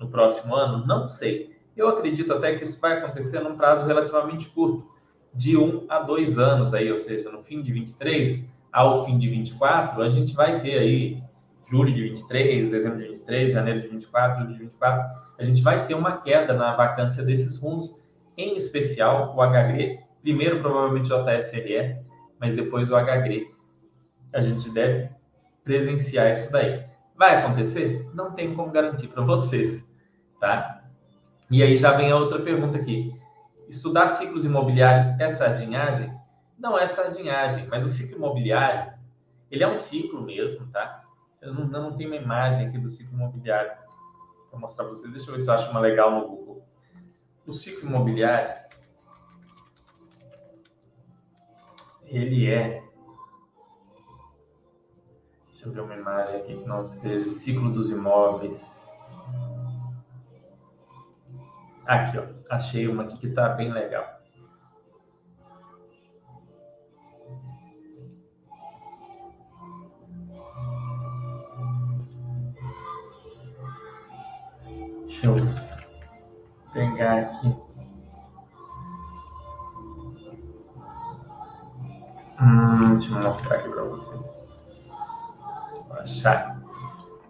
[0.00, 0.84] no próximo ano?
[0.86, 1.54] Não sei.
[1.76, 4.90] Eu acredito até que isso vai acontecer num prazo relativamente curto,
[5.32, 9.28] de um a dois anos aí, ou seja, no fim de 23 ao fim de
[9.28, 11.22] 24, a gente vai ter aí
[11.70, 15.86] julho de 23, dezembro de 23, janeiro de 24, julho de 24, a gente vai
[15.86, 17.94] ter uma queda na vacância desses fundos,
[18.36, 22.00] em especial o HGRE, primeiro provavelmente o JSRE,
[22.40, 23.48] mas depois o HGRE.
[24.32, 25.10] A gente deve
[25.62, 26.84] presenciar isso daí.
[27.16, 28.08] Vai acontecer?
[28.14, 29.84] Não tem como garantir para vocês
[30.40, 30.82] tá?
[31.50, 33.14] E aí já vem a outra pergunta aqui.
[33.68, 36.12] Estudar ciclos imobiliários é sardinhagem?
[36.58, 38.92] Não é sardinhagem, mas o ciclo imobiliário,
[39.50, 41.04] ele é um ciclo mesmo, tá?
[41.40, 43.72] Eu não, não tenho uma imagem aqui do ciclo imobiliário.
[44.50, 45.12] Vou mostrar para vocês.
[45.12, 46.64] Deixa eu ver se eu acho uma legal no Google.
[47.46, 48.60] O ciclo imobiliário,
[52.04, 52.82] ele é...
[55.50, 58.79] Deixa eu ver uma imagem aqui que não seja ciclo dos imóveis.
[61.86, 62.24] Aqui, ó.
[62.48, 64.20] Achei uma aqui que tá bem legal.
[75.06, 75.36] Deixa eu
[76.72, 77.56] pegar aqui.
[82.40, 84.90] Hum, deixa eu mostrar aqui para vocês.
[85.88, 86.60] Eu achar.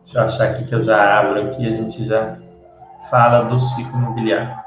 [0.04, 2.38] Deixa eu achar aqui que eu já abro aqui a gente já
[3.10, 4.60] fala do ciclo imobiliário.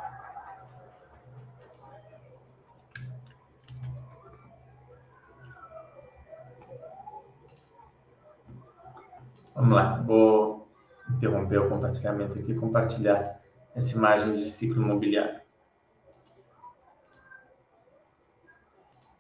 [9.56, 10.68] Vamos lá, vou
[11.10, 13.40] interromper o compartilhamento aqui compartilhar
[13.74, 15.42] essa imagem de ciclo imobiliário.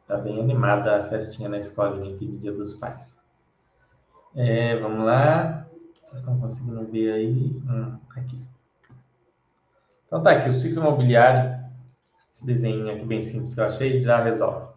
[0.05, 3.17] Tá bem animada a festinha na escolinha aqui de Dia dos Pais.
[4.35, 5.65] É, vamos lá.
[6.03, 7.61] Vocês estão conseguindo ver aí?
[7.65, 8.52] Hum, aqui.
[10.13, 11.59] Então tá aqui, o ciclo imobiliário,
[12.31, 14.71] esse desenho aqui bem simples que eu achei, já resolve.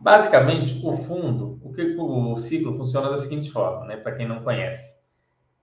[0.00, 3.98] Basicamente, o fundo, o que o ciclo funciona da seguinte forma, né?
[3.98, 4.98] Para quem não conhece.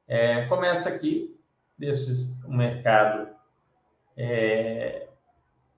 [0.07, 1.35] É, começa aqui,
[1.75, 2.11] deixa
[2.45, 3.29] o mercado
[4.15, 5.07] é,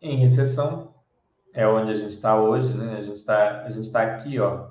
[0.02, 0.94] em recessão,
[1.54, 2.98] é onde a gente está hoje, né?
[2.98, 4.68] A gente está está aqui, ó.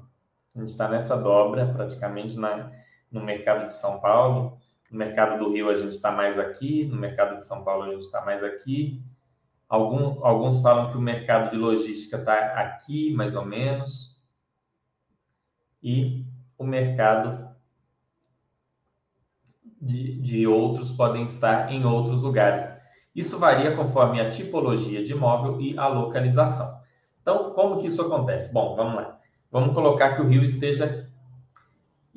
[0.54, 2.70] A gente está nessa dobra, praticamente na,
[3.10, 4.58] no mercado de São Paulo.
[4.90, 7.90] No mercado do Rio a gente está mais aqui, no mercado de São Paulo a
[7.90, 9.02] gente está mais aqui.
[9.68, 14.26] Algum, alguns falam que o mercado de logística está aqui, mais ou menos.
[15.82, 16.24] E
[16.56, 17.48] o mercado
[19.80, 22.66] de, de outros podem estar em outros lugares.
[23.14, 26.78] Isso varia conforme a tipologia de imóvel e a localização.
[27.20, 28.52] Então, como que isso acontece?
[28.52, 29.18] Bom, vamos lá.
[29.50, 31.07] Vamos colocar que o rio esteja aqui.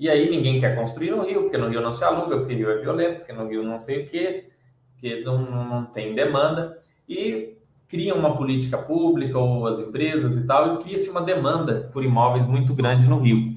[0.02, 2.72] E aí ninguém quer construir no rio, porque no rio não se aluga, porque rio
[2.72, 4.50] é violento, porque no rio não sei o quê,
[4.94, 6.82] porque não, não tem demanda.
[7.08, 7.56] E
[7.88, 12.48] cria uma política pública ou as empresas e tal, e cria-se uma demanda por imóveis
[12.48, 13.56] muito grande no rio.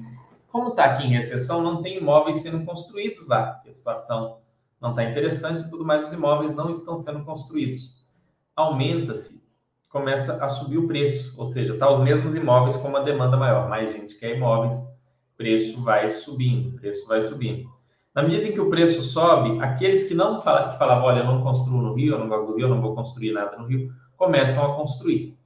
[0.48, 4.36] Como está aqui em recessão, não tem imóveis sendo construídos lá, a situação
[4.78, 8.04] não está interessante tudo mais, os imóveis não estão sendo construídos.
[8.54, 9.42] Aumenta-se,
[9.88, 13.66] começa a subir o preço, ou seja, está os mesmos imóveis com uma demanda maior,
[13.66, 14.74] mais gente quer imóveis,
[15.36, 17.68] preço vai subindo, preço vai subindo.
[18.14, 21.26] Na medida em que o preço sobe, aqueles que não falavam, que falavam, olha, eu
[21.26, 23.66] não construo no Rio, eu não gosto do Rio, eu não vou construir nada no
[23.66, 25.36] Rio, começam a construir.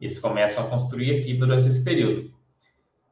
[0.00, 2.32] Eles começam a construir aqui durante esse período.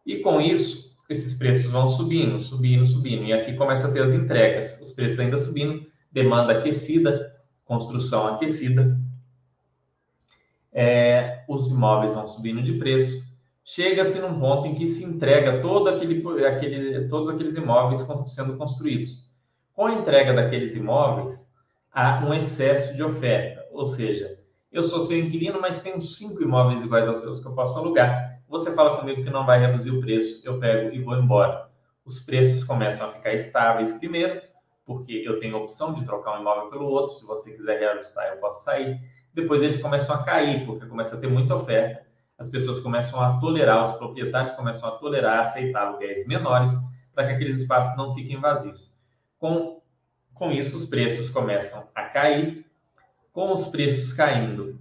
[0.07, 3.24] E com isso, esses preços vão subindo, subindo, subindo.
[3.24, 8.98] E aqui começa a ter as entregas, os preços ainda subindo, demanda aquecida, construção aquecida.
[10.72, 13.26] É, os imóveis vão subindo de preço.
[13.66, 19.29] Chega-se num ponto em que se entrega todo aquele, aquele, todos aqueles imóveis sendo construídos.
[19.74, 21.46] Com a entrega daqueles imóveis,
[21.92, 23.66] há um excesso de oferta.
[23.72, 24.38] Ou seja,
[24.72, 28.37] eu sou seu inquilino, mas tenho cinco imóveis iguais aos seus que eu posso alugar
[28.48, 31.68] você fala comigo que não vai reduzir o preço, eu pego e vou embora.
[32.05, 34.40] Os preços começam a ficar estáveis primeiro,
[34.85, 37.14] porque eu tenho a opção de trocar um imóvel pelo outro.
[37.14, 39.00] Se você quiser reajustar, eu posso sair.
[39.35, 42.06] Depois eles começam a cair, porque começa a ter muita oferta.
[42.38, 46.70] As pessoas começam a tolerar, os proprietários começam a tolerar, aceitar aluguéis menores,
[47.14, 48.92] para que aqueles espaços não fiquem vazios.
[49.38, 49.81] Com,
[50.35, 52.66] com isso, os preços começam a cair.
[53.33, 54.79] Com os preços caindo,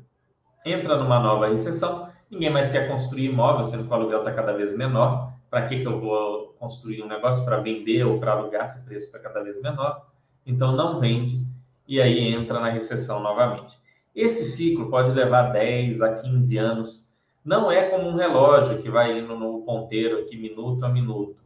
[0.65, 4.53] entra numa nova recessão Ninguém mais quer construir imóvel, sendo que o aluguel está cada
[4.53, 5.33] vez menor.
[5.49, 8.83] Para que, que eu vou construir um negócio para vender ou para alugar se o
[8.83, 10.07] preço está cada vez menor?
[10.45, 11.45] Então não vende
[11.87, 13.77] e aí entra na recessão novamente.
[14.13, 17.04] Esse ciclo pode levar 10 a 15 anos.
[17.45, 21.38] Não é como um relógio que vai indo no ponteiro aqui minuto a minuto.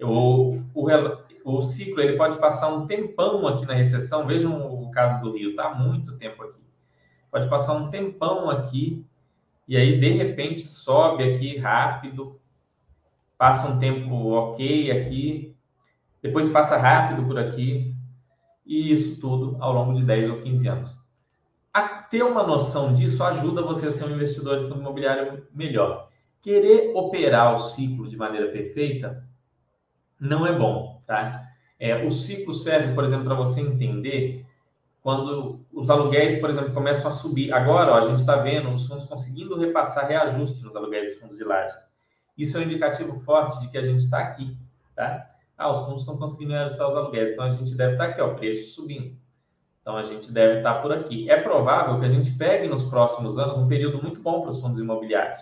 [0.00, 0.86] O, o,
[1.44, 4.26] o ciclo ele pode passar um tempão aqui na recessão.
[4.26, 6.64] Vejam o caso do Rio, está muito tempo aqui.
[7.30, 9.04] Pode passar um tempão aqui
[9.68, 12.40] e aí de repente sobe aqui rápido,
[13.36, 15.54] passa um tempo ok aqui,
[16.22, 17.94] depois passa rápido por aqui,
[18.64, 21.03] e isso tudo ao longo de 10 ou 15 anos.
[22.14, 26.10] Ter uma noção disso ajuda você a ser um investidor de fundo imobiliário melhor.
[26.40, 29.26] Querer operar o ciclo de maneira perfeita
[30.20, 31.44] não é bom, tá?
[31.76, 34.46] É, o ciclo serve, por exemplo, para você entender
[35.02, 37.52] quando os aluguéis, por exemplo, começam a subir.
[37.52, 41.36] Agora, ó, a gente está vendo os fundos conseguindo repassar reajuste nos aluguéis dos fundos
[41.36, 41.74] de laje.
[42.38, 44.56] Isso é um indicativo forte de que a gente está aqui,
[44.94, 45.34] tá?
[45.58, 48.20] Ah, os fundos estão conseguindo reajustar os aluguéis, então a gente deve estar tá aqui,
[48.20, 49.23] ó, preço subindo.
[49.84, 51.30] Então a gente deve estar por aqui.
[51.30, 54.58] É provável que a gente pegue nos próximos anos um período muito bom para os
[54.58, 55.38] fundos imobiliários.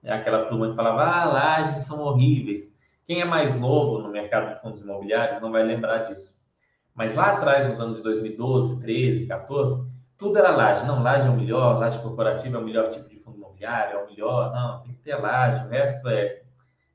[0.00, 2.72] É aquela turma que falava, ah, lajes são horríveis.
[3.04, 6.38] Quem é mais novo no mercado de fundos imobiliários não vai lembrar disso.
[6.94, 9.84] Mas lá atrás, nos anos de 2012, 13, 14,
[10.16, 10.86] tudo era laje.
[10.86, 14.04] Não, laje é o melhor, laje corporativa é o melhor tipo de fundo imobiliário, é
[14.04, 14.52] o melhor.
[14.52, 16.42] Não, tem que ter laje, o resto é,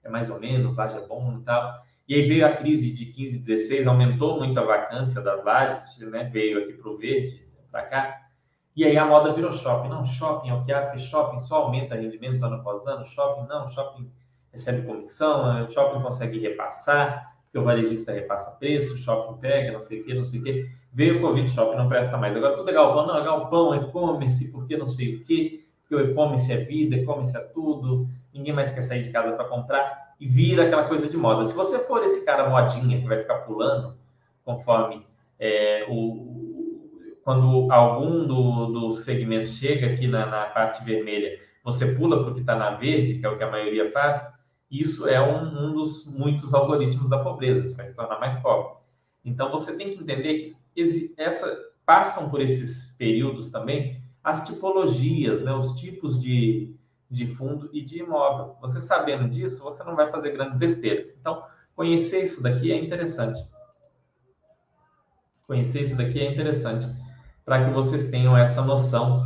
[0.01, 1.73] é mais ou menos, laje é bom e tal.
[2.09, 6.23] E aí veio a crise de 15, 16, aumentou muito a vacância das lajes, né?
[6.23, 8.21] veio aqui para o verde, para cá.
[8.75, 9.89] E aí a moda virou shopping.
[9.89, 13.05] Não, shopping é o que há, porque shopping só aumenta rendimento ano após ano.
[13.05, 14.09] Shopping não, shopping
[14.51, 20.01] recebe comissão, o shopping consegue repassar, porque o varejista repassa preço, shopping pega, não sei
[20.01, 20.67] o que, não sei o que.
[20.91, 22.35] Veio o Covid, shopping não presta mais.
[22.35, 26.09] Agora tudo é galpão, não, é galpão, e-commerce, porque não sei o que, porque o
[26.09, 30.27] e-commerce é vida, e-commerce é tudo, ninguém mais quer sair de casa para comprar, e
[30.27, 31.45] vira aquela coisa de moda.
[31.45, 33.95] Se você for esse cara modinha que vai ficar pulando,
[34.43, 35.05] conforme
[35.39, 42.21] é, o, quando algum do, do segmento chega aqui na, na parte vermelha, você pula
[42.21, 44.25] para o que está na verde, que é o que a maioria faz,
[44.69, 48.73] isso é um, um dos muitos algoritmos da pobreza, você vai se tornar mais pobre.
[49.23, 55.53] Então você tem que entender que essa, passam por esses períodos também as tipologias, né,
[55.53, 56.75] os tipos de,
[57.09, 58.55] de fundo e de imóvel.
[58.61, 61.15] Você sabendo disso, você não vai fazer grandes besteiras.
[61.19, 61.43] Então,
[61.75, 63.39] conhecer isso daqui é interessante.
[65.47, 66.87] Conhecer isso daqui é interessante
[67.43, 69.23] para que vocês tenham essa noção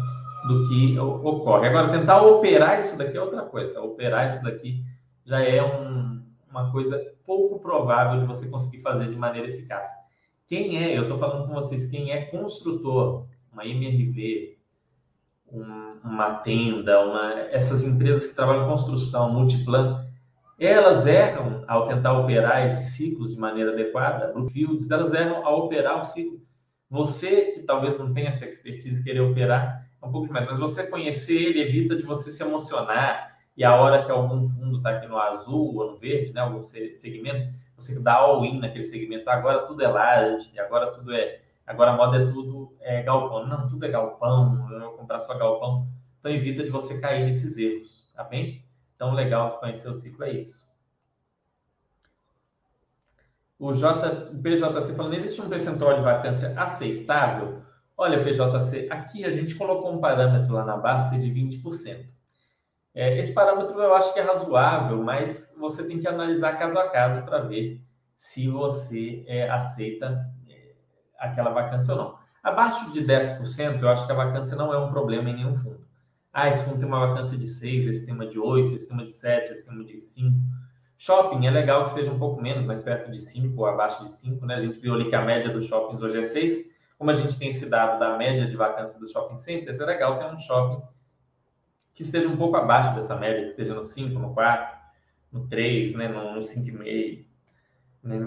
[0.47, 1.67] do que ocorre.
[1.67, 3.81] Agora, tentar operar isso daqui é outra coisa.
[3.81, 4.83] Operar isso daqui
[5.25, 9.87] já é um, uma coisa pouco provável de você conseguir fazer de maneira eficaz.
[10.47, 14.57] Quem é, eu estou falando com vocês, quem é construtor, uma MRV,
[15.53, 20.05] um, uma tenda, uma, essas empresas que trabalham construção, multiplan,
[20.59, 24.33] elas erram ao tentar operar esses ciclos de maneira adequada.
[24.33, 26.41] Brookfields, elas erram ao operar o ciclo.
[26.89, 30.59] Você que talvez não tenha essa expertise e querer operar, é um pouco mais, mas
[30.59, 34.91] você conhecer ele evita de você se emocionar, e a hora que algum fundo está
[34.91, 39.59] aqui no azul ou no verde, né, algum segmento, você dá all-in naquele segmento, agora
[39.59, 43.47] tudo é laje, agora tudo é, agora a moda é tudo é galpão.
[43.47, 45.87] Não, tudo é galpão, eu vou comprar só galpão.
[46.19, 48.63] Então evita de você cair nesses erros, tá bem?
[48.95, 50.63] Então legal de conhecer o ciclo é isso.
[53.59, 57.61] O, J, PJC falando, existe um percentual de vacância aceitável?
[57.95, 62.05] Olha, PJC, aqui a gente colocou um parâmetro lá na Basta de 20%.
[62.95, 66.89] É, esse parâmetro eu acho que é razoável, mas você tem que analisar caso a
[66.89, 67.81] caso para ver
[68.17, 70.32] se você é, aceita
[71.29, 72.17] aquela vacância ou não.
[72.43, 75.81] Abaixo de 10%, eu acho que a vacância não é um problema em nenhum fundo.
[76.31, 78.95] Ah, esse fundo tem uma vacância de 6, esse tem uma de 8, esse tem
[78.95, 80.35] uma de 7, esse tem uma de 5.
[80.97, 84.09] Shopping é legal que seja um pouco menos, mais perto de 5 ou abaixo de
[84.09, 84.55] 5, né?
[84.55, 86.65] A gente viu ali que a média dos shoppings hoje é 6.
[86.97, 90.17] Como a gente tem esse dado da média de vacância dos shopping centers, é legal
[90.17, 90.81] ter um shopping
[91.93, 94.77] que esteja um pouco abaixo dessa média, que esteja no 5, no 4,
[95.31, 97.25] no 3, né, no, no 5,5.
[98.03, 98.17] Né?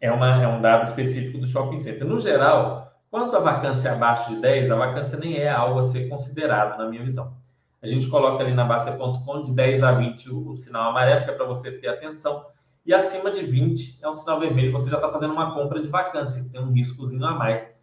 [0.00, 2.06] É, uma, é um dado específico do shopping center.
[2.06, 6.08] No geral, quanto a vacância abaixo de 10, a vacância nem é algo a ser
[6.08, 7.36] considerado, na minha visão.
[7.82, 11.30] A gente coloca ali na Basta.com de 10 a 20 o, o sinal amarelo, que
[11.30, 12.44] é para você ter atenção,
[12.84, 15.88] e acima de 20 é um sinal vermelho, você já está fazendo uma compra de
[15.88, 17.76] vacância, que tem um riscozinho a mais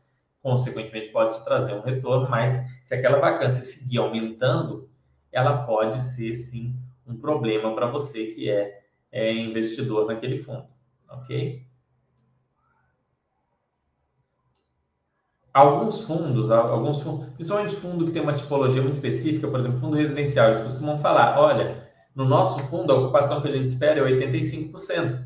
[0.45, 2.51] consequentemente pode trazer um retorno, mas
[2.83, 4.87] se aquela vacância seguir aumentando,
[5.31, 6.75] ela pode ser sim
[7.07, 10.67] um problema para você que é, é investidor naquele fundo,
[11.09, 11.65] ok?
[15.55, 19.95] Alguns fundos, alguns fundos, principalmente fundo que tem uma tipologia muito específica, por exemplo, fundo
[19.95, 24.03] residencial, eles costumam falar, olha, no nosso fundo a ocupação que a gente espera é
[24.03, 25.25] 85%.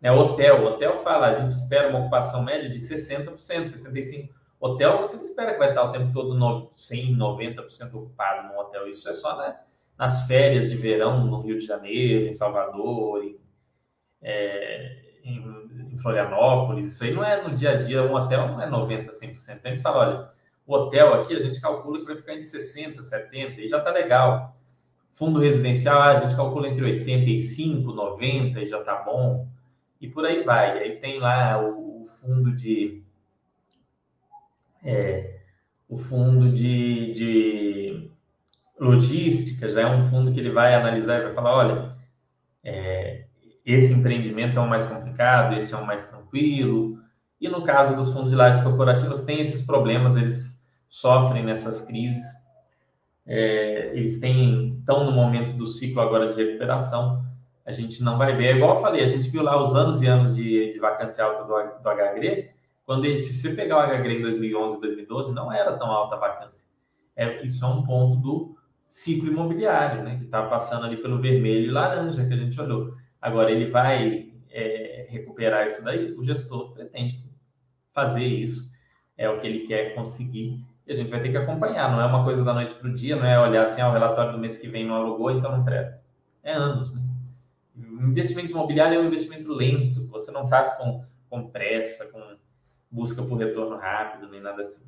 [0.00, 0.10] Né?
[0.10, 4.28] Hotel, hotel fala, a gente espera uma ocupação média de 60%, 65%.
[4.58, 8.58] Hotel, você não espera que vai estar o tempo todo no 100, 90% ocupado no
[8.58, 8.88] hotel.
[8.88, 9.60] Isso é só né,
[9.96, 13.38] nas férias de verão no Rio de Janeiro, em Salvador, em,
[14.20, 16.86] é, em, em, Florianópolis.
[16.86, 18.02] Isso aí não é no dia a dia.
[18.02, 19.56] Um hotel não é 90%, 100%.
[19.56, 20.30] Então, eles falam, olha,
[20.66, 23.90] o hotel aqui a gente calcula que vai ficar entre 60%, 70%, e já está
[23.90, 24.56] legal.
[25.08, 29.48] Fundo residencial, a gente calcula entre 85, 90 e já está bom.
[30.00, 30.78] E por aí vai.
[30.78, 33.02] E aí tem lá o, o fundo de
[34.84, 35.40] é,
[35.88, 38.10] o fundo de, de
[38.78, 41.97] logística já é um fundo que ele vai analisar e vai falar, olha,
[43.74, 46.98] esse empreendimento é o mais complicado, esse é o mais tranquilo.
[47.40, 50.58] E no caso dos fundos de lajes corporativas, tem esses problemas, eles
[50.88, 52.24] sofrem nessas crises.
[53.26, 57.22] É, eles têm, estão no momento do ciclo agora de recuperação.
[57.66, 60.00] A gente não vai ver, é igual eu falei, a gente viu lá os anos
[60.00, 62.50] e anos de, de vacância alta do, do HGRE,
[62.86, 66.64] quando se você pegar o HGRE em 2011 2012, não era tão alta a vacância.
[67.14, 68.56] É, isso é um ponto do
[68.88, 72.94] ciclo imobiliário, né, que está passando ali pelo vermelho e laranja que a gente olhou.
[73.20, 76.12] Agora, ele vai é, recuperar isso daí?
[76.12, 77.22] O gestor pretende
[77.92, 78.70] fazer isso,
[79.16, 81.90] é o que ele quer conseguir, e a gente vai ter que acompanhar.
[81.90, 83.92] Não é uma coisa da noite para o dia, não é olhar assim, ah, o
[83.92, 86.00] relatório do mês que vem não alugou, então não presta.
[86.42, 87.02] É anos, né?
[87.76, 92.36] O investimento imobiliário é um investimento lento, você não faz com, com pressa, com
[92.90, 94.82] busca por retorno rápido, nem nada assim.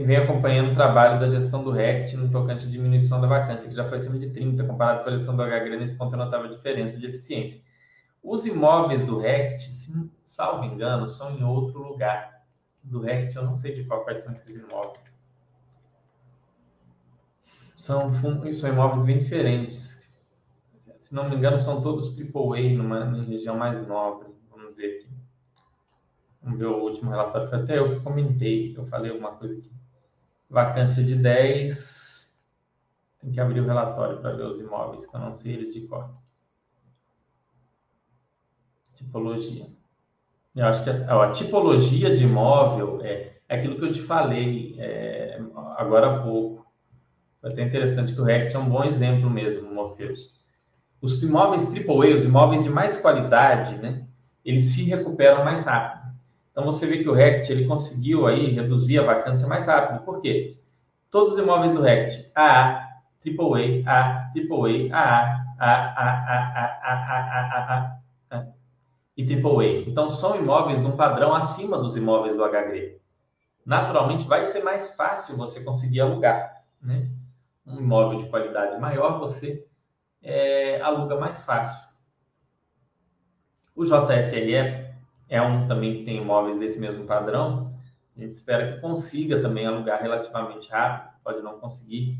[0.00, 3.76] Vem acompanhando o trabalho da gestão do RECT no tocante à diminuição da vacância, que
[3.76, 6.48] já foi acima de 30, comparado com a gestão do HGR, nesse ponto eu notava
[6.48, 7.60] diferença de eficiência.
[8.22, 12.42] Os imóveis do RECT, se salvo engano, são em outro lugar.
[12.82, 15.12] Os do RECT, eu não sei de qual são esses imóveis.
[17.76, 18.12] São,
[18.54, 20.00] são imóveis bem diferentes.
[20.98, 24.28] Se não me engano, são todos AAA, numa, numa região mais nobre.
[24.50, 25.08] Vamos ver aqui.
[26.40, 27.50] Vamos ver o último relatório.
[27.50, 28.74] Foi até eu que comentei.
[28.76, 29.81] Eu falei alguma coisa aqui.
[30.52, 32.30] Vacância de 10.
[33.22, 35.80] Tem que abrir o relatório para ver os imóveis, que eu não sei eles de
[35.86, 36.10] cor.
[38.92, 39.66] Tipologia.
[40.54, 44.76] Eu acho que a, a tipologia de imóvel é, é, aquilo que eu te falei
[44.78, 45.40] é,
[45.78, 46.70] agora há pouco.
[47.40, 50.38] Foi até interessante que o RECT é um bom exemplo mesmo, Morpheus.
[51.00, 54.06] Os imóveis AAA, os imóveis de mais qualidade, né,
[54.44, 56.01] eles se recuperam mais rápido.
[56.52, 60.04] Então você vê que o RECT ele conseguiu aí reduzir a vacância mais rápido.
[60.04, 60.58] Por quê?
[61.10, 62.88] Todos os imóveis do RECT, AA,
[63.24, 68.02] AAA, A, AAA, AA, A, A, A, A, A, A, A,
[69.16, 69.88] e AAA.
[69.88, 73.00] Então são imóveis de um padrão acima dos imóveis do HGRE.
[73.64, 77.08] Naturalmente vai ser mais fácil você conseguir alugar, né?
[77.66, 79.64] Um imóvel de qualidade maior você
[80.20, 81.80] é, aluga mais fácil.
[83.74, 84.81] O JSLE
[85.32, 87.74] é um também que tem imóveis desse mesmo padrão.
[88.14, 92.18] A gente espera que consiga também alugar relativamente rápido, pode não conseguir,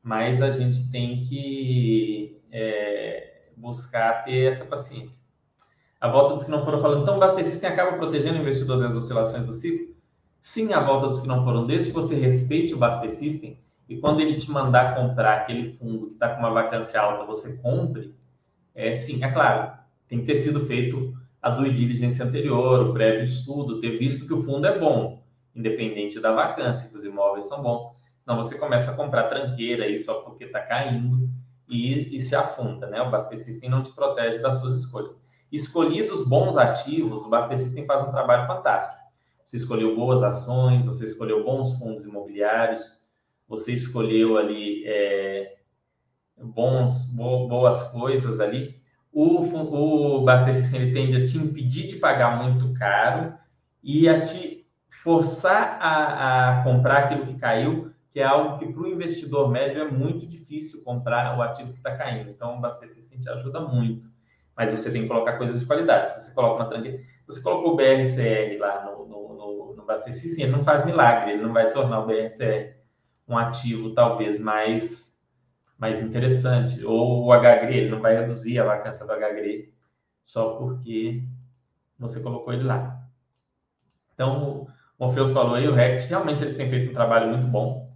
[0.00, 5.20] mas a gente tem que é, buscar ter essa paciência.
[6.00, 9.44] A volta dos que não foram falando, então System acaba protegendo o investidor das oscilações
[9.44, 9.96] do ciclo?
[10.40, 13.58] Sim, a volta dos que não foram, desde que você respeite o Baster System
[13.88, 17.56] e quando ele te mandar comprar aquele fundo que está com uma vacância alta, você
[17.56, 18.14] compre,
[18.72, 19.72] é sim, é claro,
[20.06, 24.32] tem que ter sido feito a due diligence anterior, o prévio estudo, ter visto que
[24.32, 25.24] o fundo é bom,
[25.54, 27.82] independente da vacância, que os imóveis são bons.
[28.16, 31.28] Senão você começa a comprar tranqueira aí só porque está caindo
[31.68, 33.02] e, e, se afunda, né?
[33.02, 35.16] O Baster System não te protege das suas escolhas.
[35.50, 39.02] Escolhidos bons ativos, o Baster System faz um trabalho fantástico.
[39.44, 43.02] Você escolheu boas ações, você escolheu bons fundos imobiliários,
[43.48, 45.56] você escolheu ali é,
[46.38, 48.81] bons, boas coisas ali
[49.12, 53.34] o, o Bastecista ele tende a te impedir de pagar muito caro
[53.82, 54.66] e a te
[55.02, 59.82] forçar a, a comprar aquilo que caiu, que é algo que para o investidor médio
[59.82, 62.30] é muito difícil comprar o ativo que está caindo.
[62.30, 64.10] Então, o Bastecista te ajuda muito.
[64.56, 66.10] Mas você tem que colocar coisas de qualidade.
[66.10, 70.42] Se você coloca uma tranqueira, você colocou o BRCR lá no, no, no, no Bastecista,
[70.42, 72.82] ele não faz milagre, ele não vai tornar o BRCR
[73.28, 75.11] um ativo talvez mais
[75.82, 76.84] mais interessante.
[76.84, 79.74] Ou o HGRE, ele não vai reduzir a vacância do HGRE
[80.24, 81.24] só porque
[81.98, 83.02] você colocou ele lá.
[84.14, 87.92] Então, o Morpheus falou aí, o RECT, realmente eles têm feito um trabalho muito bom.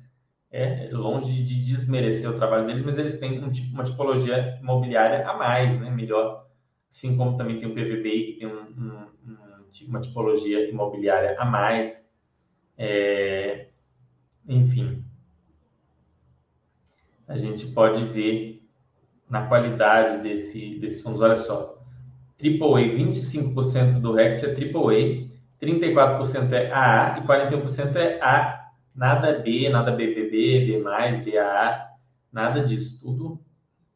[0.51, 5.29] É longe de desmerecer o trabalho deles, mas eles têm um tipo, uma tipologia imobiliária
[5.29, 5.89] a mais, né?
[5.89, 6.45] Melhor.
[6.91, 11.45] Assim como também tem o PVBI, que tem um, um, um, uma tipologia imobiliária a
[11.45, 12.05] mais.
[12.77, 13.69] É,
[14.49, 15.06] enfim,
[17.27, 18.63] a gente pode ver
[19.29, 21.21] na qualidade desse, desses fundos.
[21.21, 21.83] Olha só,
[22.41, 25.27] AAA, 25% do RECT é AAA,
[25.61, 28.67] 34% é AA e 41% é A.
[28.95, 31.91] Nada B, nada BBB, B+, BAA,
[32.33, 32.99] nada disso.
[33.01, 33.41] Tudo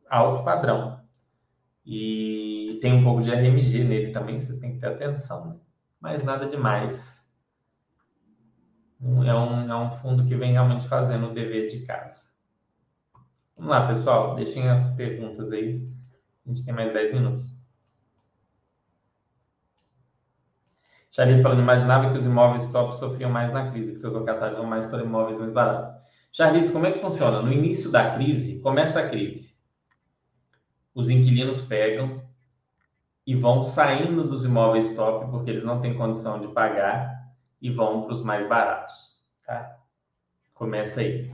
[0.08, 1.00] alto padrão.
[1.86, 5.56] E tem um pouco de RMG nele também, vocês têm que ter atenção, né?
[6.00, 7.20] mas nada demais.
[9.02, 12.29] É um, é um fundo que vem realmente fazendo o dever de casa.
[13.60, 14.34] Vamos lá, pessoal.
[14.36, 15.86] Deixem as perguntas aí.
[16.46, 17.44] A gente tem mais 10 minutos.
[21.10, 24.66] Charito falando, imaginava que os imóveis top sofriam mais na crise, porque os locatários vão
[24.66, 25.90] mais para imóveis mais baratos.
[26.32, 27.42] Charito, como é que funciona?
[27.42, 29.54] No início da crise, começa a crise.
[30.94, 32.22] Os inquilinos pegam
[33.26, 37.14] e vão saindo dos imóveis top, porque eles não têm condição de pagar,
[37.60, 38.94] e vão para os mais baratos.
[39.44, 39.76] Tá?
[40.54, 41.30] Começa aí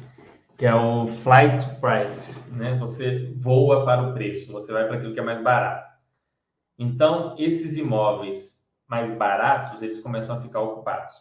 [0.57, 2.76] que é o flight price, né?
[2.78, 5.94] Você voa para o preço, você vai para aquilo que é mais barato.
[6.78, 8.57] Então, esses imóveis
[8.88, 11.14] mais baratos, eles começam a ficar ocupados.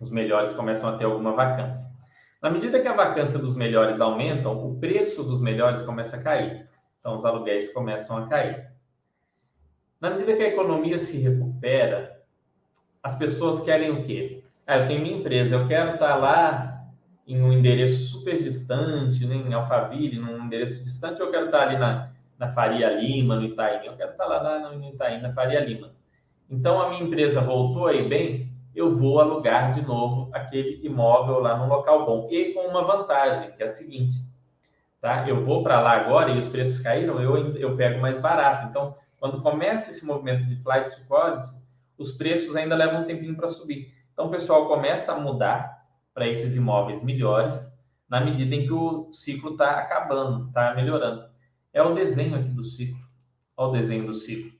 [0.00, 1.92] Os melhores começam a ter alguma vacância.
[2.40, 6.68] Na medida que a vacância dos melhores aumentam, o preço dos melhores começa a cair.
[7.00, 8.70] Então, os aluguéis começam a cair.
[10.00, 12.22] Na medida que a economia se recupera,
[13.02, 14.42] as pessoas querem o quê?
[14.66, 16.73] Ah, eu tenho minha empresa, eu quero estar lá
[17.26, 21.78] em um endereço super distante, né, em Alphaville, num endereço distante, eu quero estar ali
[21.78, 25.60] na, na Faria Lima, no Itaim, eu quero estar lá na, no Itaim, na Faria
[25.60, 25.92] Lima.
[26.50, 31.56] Então, a minha empresa voltou aí bem, eu vou alugar de novo aquele imóvel lá
[31.56, 32.28] no local bom.
[32.30, 34.18] E com uma vantagem, que é a seguinte,
[35.00, 35.26] tá?
[35.28, 38.66] Eu vou para lá agora e os preços caíram, eu, eu pego mais barato.
[38.68, 41.50] Então, quando começa esse movimento de flight to quality,
[41.96, 43.94] os preços ainda levam um tempinho para subir.
[44.12, 45.73] Então, o pessoal começa a mudar
[46.14, 47.70] para esses imóveis melhores
[48.08, 51.28] na medida em que o ciclo está acabando, está melhorando.
[51.72, 53.02] É o desenho aqui do ciclo.
[53.56, 54.52] Olha o desenho do ciclo.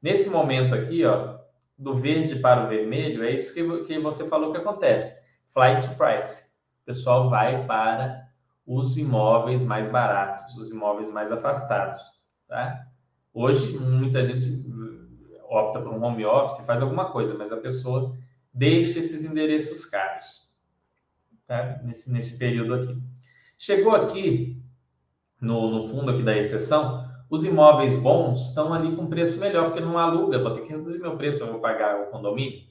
[0.00, 1.38] Nesse momento aqui, ó,
[1.78, 5.14] do verde para o vermelho, é isso que, que você falou que acontece.
[5.50, 6.50] Flight price.
[6.82, 8.26] O pessoal vai para
[8.66, 12.00] os imóveis mais baratos, os imóveis mais afastados,
[12.48, 12.86] tá?
[13.34, 14.64] Hoje, muita gente
[15.48, 18.16] opta por um home office, faz alguma coisa, mas a pessoa
[18.52, 20.50] deixa esses endereços caros,
[21.46, 21.80] tá?
[21.82, 23.02] Nesse, nesse período aqui.
[23.58, 24.60] Chegou aqui,
[25.40, 29.80] no, no fundo aqui da exceção, os imóveis bons estão ali com preço melhor, porque
[29.80, 32.62] não aluga, vou ter que reduzir meu preço, eu vou pagar o condomínio.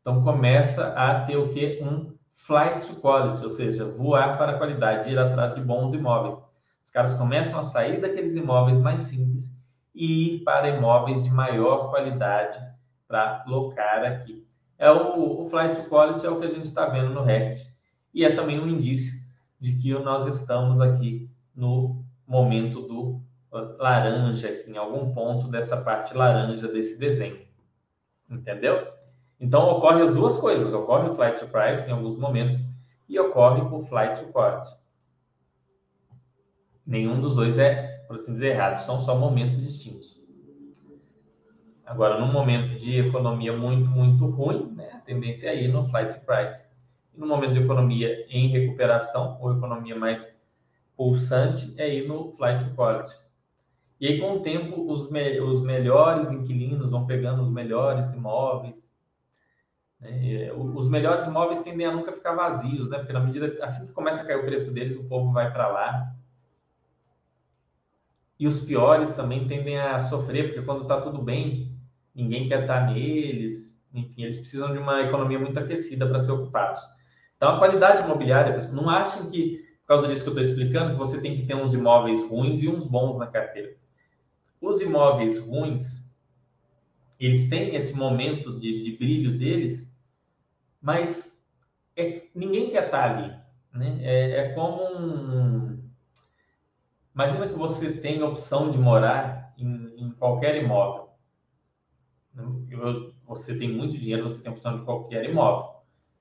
[0.00, 1.82] Então começa a ter o que?
[1.82, 6.38] Um flight to quality, ou seja, voar para a qualidade, ir atrás de bons imóveis.
[6.82, 9.52] Os caras começam a sair daqueles imóveis mais simples
[9.94, 12.58] e ir para imóveis de maior qualidade
[13.06, 14.46] para locar aqui.
[14.78, 17.66] É o, o flight to quality é o que a gente está vendo no Rect
[18.12, 19.12] e é também um indício
[19.60, 26.14] de que nós estamos aqui no momento do laranja aqui, em algum ponto dessa parte
[26.14, 27.40] laranja desse desenho.
[28.30, 28.86] Entendeu?
[29.40, 30.72] Então, ocorre as duas coisas.
[30.74, 32.58] Ocorre o flight to price em alguns momentos
[33.08, 34.70] e ocorre o flight to quality.
[36.86, 38.78] Nenhum dos dois é, por assim dizer, errado.
[38.78, 40.18] São só momentos distintos.
[41.86, 46.14] Agora, num momento de economia muito, muito ruim, né, a tendência é ir no flight
[46.14, 46.67] to price.
[47.18, 50.38] No momento de economia em recuperação, ou economia mais
[50.96, 53.12] pulsante, é ir no flight to quality.
[54.00, 58.88] E aí, com o tempo, os, me os melhores inquilinos vão pegando os melhores imóveis.
[60.00, 60.52] Né?
[60.52, 62.98] Os melhores imóveis tendem a nunca ficar vazios, né?
[62.98, 65.66] Porque na medida assim que começa a cair o preço deles, o povo vai para
[65.66, 66.14] lá.
[68.38, 71.76] E os piores também tendem a sofrer, porque quando está tudo bem,
[72.14, 73.76] ninguém quer estar tá neles.
[73.92, 76.80] Enfim, eles precisam de uma economia muito aquecida para ser ocupados.
[77.38, 80.98] Então, a qualidade imobiliária, não achem que, por causa disso que eu estou explicando, que
[80.98, 83.76] você tem que ter uns imóveis ruins e uns bons na carteira.
[84.60, 86.04] Os imóveis ruins,
[87.18, 89.88] eles têm esse momento de, de brilho deles,
[90.82, 91.40] mas
[91.96, 93.32] é, ninguém quer estar ali.
[93.72, 93.98] Né?
[94.00, 95.78] É, é como um.
[97.14, 101.08] Imagina que você tem a opção de morar em, em qualquer imóvel.
[103.26, 105.77] Você tem muito dinheiro, você tem a opção de qualquer imóvel.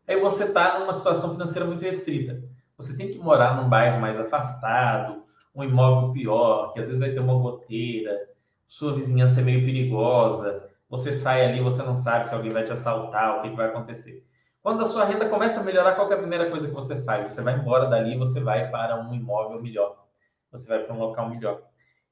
[0.08, 2.42] Aí você está numa situação financeira muito restrita.
[2.78, 7.12] Você tem que morar num bairro mais afastado, um imóvel pior, que às vezes vai
[7.12, 8.16] ter uma goteira,
[8.68, 12.72] sua vizinhança é meio perigosa, você sai ali, você não sabe se alguém vai te
[12.72, 14.24] assaltar, o que, que vai acontecer.
[14.62, 17.32] Quando a sua renda começa a melhorar, qual é a primeira coisa que você faz?
[17.32, 20.06] Você vai embora dali e você vai para um imóvel melhor.
[20.52, 21.62] Você vai para um local melhor.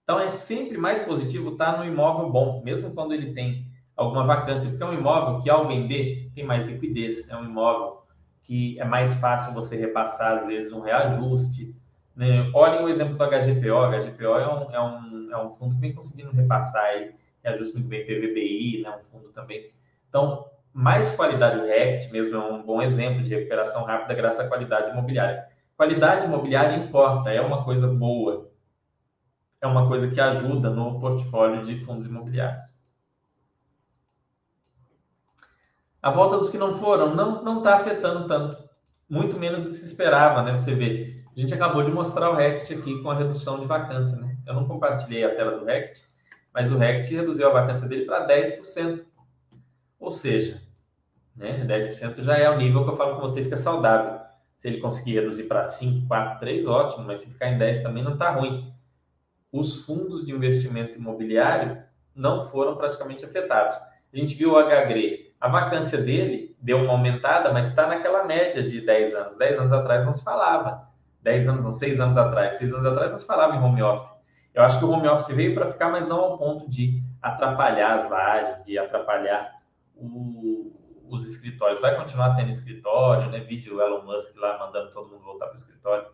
[0.03, 3.65] Então é sempre mais positivo estar no imóvel bom, mesmo quando ele tem
[3.95, 8.03] alguma vacância, porque é um imóvel que ao vender tem mais liquidez, é um imóvel
[8.43, 11.75] que é mais fácil você repassar às vezes um reajuste,
[12.15, 12.49] né?
[12.53, 13.73] Olhem o exemplo do HGPO.
[13.73, 17.75] O HGPO é um, é, um, é um fundo que vem conseguindo repassar aí, reajuste
[17.75, 18.95] muito bem PVBI, né?
[18.97, 19.71] um fundo também.
[20.07, 24.47] Então, mais qualidade, o RECT mesmo é um bom exemplo de recuperação rápida graças à
[24.47, 25.47] qualidade imobiliária.
[25.75, 28.49] Qualidade imobiliária importa, é uma coisa boa,
[29.61, 32.74] é uma coisa que ajuda no portfólio de fundos imobiliários.
[36.05, 38.63] A volta dos que não foram não está afetando tanto,
[39.09, 40.55] muito menos do que se esperava, né?
[40.55, 44.15] Você vê, a gente acabou de mostrar o Rect aqui com a redução de vacância,
[44.15, 44.37] né?
[44.45, 46.03] Eu não compartilhei a tela do Rect,
[46.53, 49.03] mas o Rect reduziu a vacância dele para 10%.
[49.99, 50.61] Ou seja,
[51.35, 54.19] né, 10% já é o nível que eu falo com vocês que é saudável.
[54.57, 58.03] Se ele conseguir reduzir para 5, 4, 3, ótimo, mas se ficar em 10 também
[58.03, 58.71] não está ruim.
[59.51, 61.81] Os fundos de investimento imobiliário
[62.13, 63.75] não foram praticamente afetados.
[63.75, 68.63] A gente viu o HGRE, a vacância dele deu uma aumentada, mas está naquela média
[68.63, 69.37] de 10 anos.
[69.37, 70.89] 10 anos atrás não se falava.
[71.21, 72.55] 10 anos, não, 6 anos atrás.
[72.55, 74.11] 6 anos atrás nós falava em home office.
[74.55, 77.93] Eu acho que o home office veio para ficar, mas não ao ponto de atrapalhar
[77.93, 79.51] as lajes, de atrapalhar
[79.95, 80.73] o,
[81.07, 81.79] os escritórios.
[81.79, 83.41] Vai continuar tendo escritório, né?
[83.41, 86.07] Vídeo Elon Musk lá mandando todo mundo voltar para o escritório.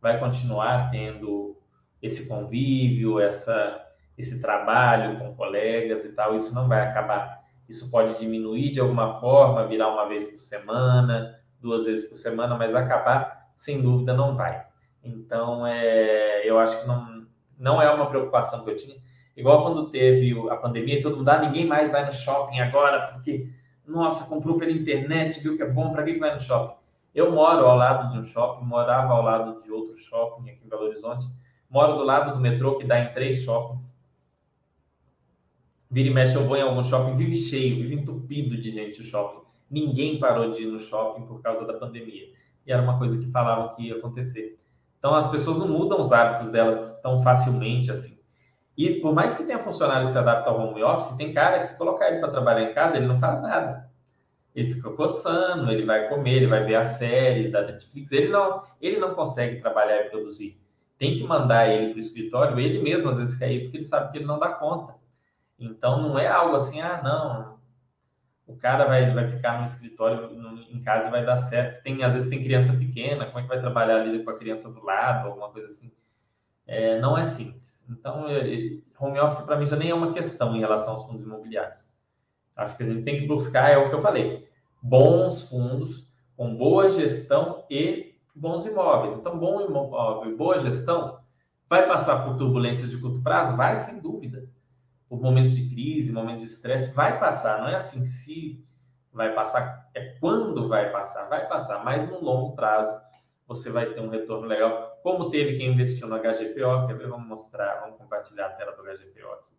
[0.00, 1.60] Vai continuar tendo
[2.00, 3.84] esse convívio, essa,
[4.16, 6.36] esse trabalho com colegas e tal.
[6.36, 7.44] Isso não vai acabar.
[7.68, 12.56] Isso pode diminuir de alguma forma, virar uma vez por semana, duas vezes por semana,
[12.56, 14.64] mas acabar sem dúvida não vai.
[15.02, 17.26] Então, é, eu acho que não,
[17.58, 18.96] não é uma preocupação que eu tinha.
[19.36, 23.50] Igual quando teve a pandemia, todo mundo, ah, ninguém mais vai no shopping agora, porque
[23.86, 26.76] Nossa, comprou pela internet, viu que é bom, para que vai no shopping?
[27.14, 30.68] Eu moro ao lado de um shopping, morava ao lado de outro shopping aqui em
[30.68, 31.24] Belo Horizonte,
[31.70, 33.95] moro do lado do metrô que dá em três shoppings.
[35.90, 39.04] Vira e mexe, eu vou em algum shopping, vive cheio, vive entupido de gente o
[39.04, 39.46] shopping.
[39.70, 42.28] Ninguém parou de ir no shopping por causa da pandemia.
[42.66, 44.58] E era uma coisa que falavam que ia acontecer.
[44.98, 48.16] Então as pessoas não mudam os hábitos delas tão facilmente assim.
[48.76, 51.68] E por mais que tenha funcionário que se adapta ao home office, tem cara que
[51.68, 53.88] se colocar ele para trabalhar em casa, ele não faz nada.
[54.54, 58.10] Ele fica coçando, ele vai comer, ele vai ver a série da Netflix.
[58.10, 60.60] Ele não, ele não consegue trabalhar e produzir.
[60.98, 63.84] Tem que mandar ele para o escritório, ele mesmo às vezes quer ir porque ele
[63.84, 64.94] sabe que ele não dá conta.
[65.58, 67.56] Então não é algo assim, ah, não,
[68.46, 70.30] o cara vai, vai ficar no escritório
[70.70, 71.82] em casa e vai dar certo.
[71.82, 74.70] Tem, às vezes tem criança pequena, como é que vai trabalhar ali com a criança
[74.70, 75.90] do lado, alguma coisa assim.
[76.66, 77.84] É, não é simples.
[77.88, 81.06] Então, é, é, home office para mim já nem é uma questão em relação aos
[81.06, 81.84] fundos imobiliários.
[82.54, 84.48] Acho que a gente tem que buscar, é o que eu falei,
[84.82, 89.14] bons fundos, com boa gestão e bons imóveis.
[89.14, 91.18] Então, bom imóvel boa gestão
[91.68, 93.56] vai passar por turbulências de curto prazo?
[93.56, 94.35] Vai, sem dúvida
[95.08, 98.64] por momentos de crise, momentos de estresse, vai passar, não é assim se
[99.12, 102.92] vai passar, é quando vai passar, vai passar, mas no longo prazo
[103.46, 107.08] você vai ter um retorno legal, como teve quem investiu no HGPO, quer ver?
[107.08, 109.56] Vamos mostrar, vamos compartilhar a tela do HGPO aqui.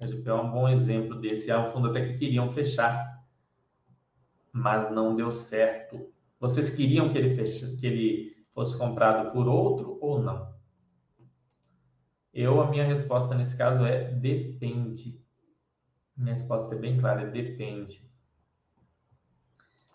[0.00, 3.22] O HGPO é um bom exemplo desse, é um fundo até que queriam fechar,
[4.52, 6.12] mas não deu certo.
[6.40, 10.49] Vocês queriam que ele, que ele fosse comprado por outro ou não?
[12.32, 15.20] Eu, a minha resposta nesse caso é depende.
[16.16, 18.08] Minha resposta é bem clara, é depende.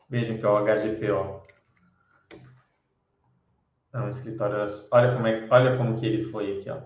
[0.10, 1.46] Vejam que é o HGPO.
[3.94, 4.58] É um escritório,
[4.92, 6.82] olha como, é, olha como que ele foi aqui, ó.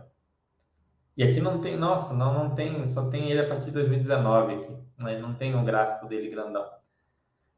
[1.18, 4.54] E aqui não tem, nossa, não, não tem, só tem ele a partir de 2019
[4.54, 4.78] aqui.
[5.04, 5.20] Né?
[5.20, 6.66] Não tem um gráfico dele grandão.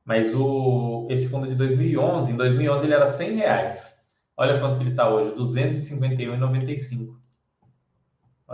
[0.05, 4.03] Mas o, esse fundo de 2011, em 2011 ele era 100 reais.
[4.37, 7.20] Olha quanto que ele está hoje, 251,95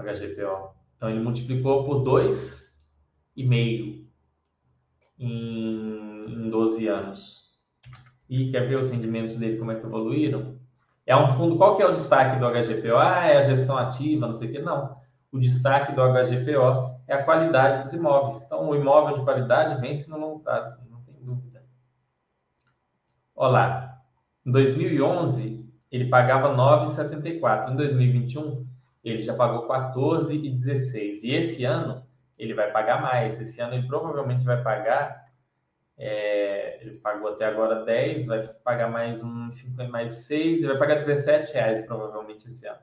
[0.02, 0.76] HGPO.
[0.96, 4.06] Então ele multiplicou por 2,5
[5.20, 7.48] em, em 12 anos.
[8.30, 10.58] E quer ver os rendimentos dele como é que evoluíram?
[11.06, 12.98] É um fundo, qual que é o destaque do HGPO?
[12.98, 14.60] Ah, é a gestão ativa, não sei o que.
[14.60, 14.98] Não.
[15.32, 18.44] O destaque do HGPO é a qualidade dos imóveis.
[18.44, 21.64] Então, o imóvel de qualidade vence no longo prazo, não tem dúvida.
[23.34, 24.02] Olá,
[24.46, 27.72] em 2011 ele pagava 9,74.
[27.72, 28.67] Em 2021
[29.04, 31.24] ele já pagou 14 e 16.
[31.24, 32.06] E esse ano
[32.38, 33.40] ele vai pagar mais.
[33.40, 35.28] Esse ano ele provavelmente vai pagar.
[35.98, 39.50] É, ele pagou até agora 10, vai pagar mais um,
[39.90, 42.80] mais 6, e vai pagar 17 reais provavelmente esse ano.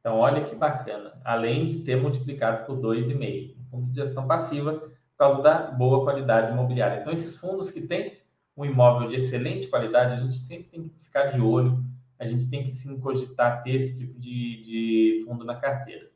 [0.00, 1.20] Então, olha que bacana.
[1.24, 3.56] Além de ter multiplicado por 2,5.
[3.58, 7.00] Um fundo de gestão passiva por causa da boa qualidade imobiliária.
[7.00, 8.20] Então, esses fundos que têm
[8.56, 11.82] um imóvel de excelente qualidade, a gente sempre tem que ficar de olho
[12.18, 16.10] a gente tem que sim cogitar ter esse tipo de, de fundo na carteira.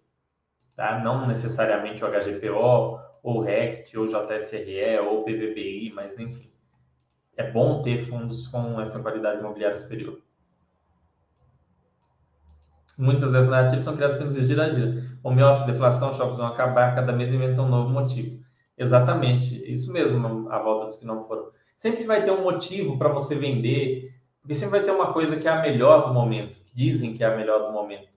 [0.75, 0.99] Tá?
[0.99, 6.51] Não necessariamente o HGPO, ou RECT, ou JSRE, ou PVBI, mas enfim.
[7.37, 10.21] É bom ter fundos com essa qualidade imobiliária superior.
[12.99, 15.07] Muitas das narrativas são criadas pelos gira-gira.
[15.23, 18.43] Home office, deflação, shoppings vão acabar, cada mês inventa um novo motivo.
[18.77, 21.51] Exatamente, isso mesmo, a volta dos que não foram.
[21.77, 24.10] Sempre vai ter um motivo para você vender,
[24.41, 27.23] porque sempre vai ter uma coisa que é a melhor do momento, que dizem que
[27.23, 28.09] é a melhor do momento.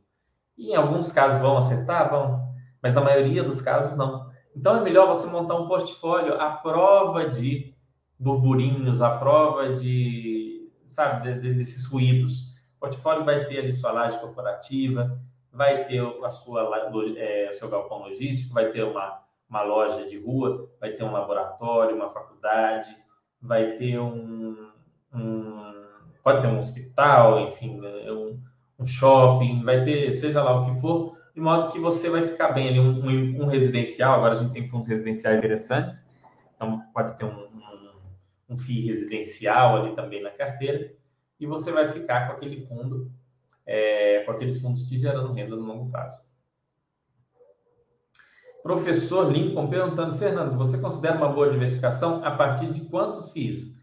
[0.57, 4.31] E em alguns casos vão acertar, vão, mas na maioria dos casos não.
[4.55, 7.73] Então é melhor você montar um portfólio à prova de
[8.19, 12.53] burburinhos, à prova de, sabe, desses ruídos.
[12.77, 15.19] O portfólio vai ter ali sua laje corporativa,
[15.51, 16.69] vai ter a sua,
[17.17, 19.19] é, o seu galpão logístico, vai ter uma,
[19.49, 22.95] uma loja de rua, vai ter um laboratório, uma faculdade,
[23.41, 24.69] vai ter um,
[25.13, 25.42] um
[26.23, 28.39] pode ter um hospital, enfim, né, um,
[28.79, 32.53] um, shopping, vai ter, seja lá o que for, de modo que você vai ficar
[32.53, 36.05] bem ali, um, um, um residencial, agora a gente tem fundos residenciais interessantes,
[36.55, 37.47] então pode ter um,
[38.49, 40.93] um, FII residencial ali também na carteira,
[41.39, 43.11] e você vai ficar com aquele fundo,
[43.65, 46.23] é, com aqueles fundos te gerando renda no longo prazo.
[48.61, 53.73] Professor Lincoln perguntando, Fernando, você considera uma boa diversificação a partir de quantos FIIs?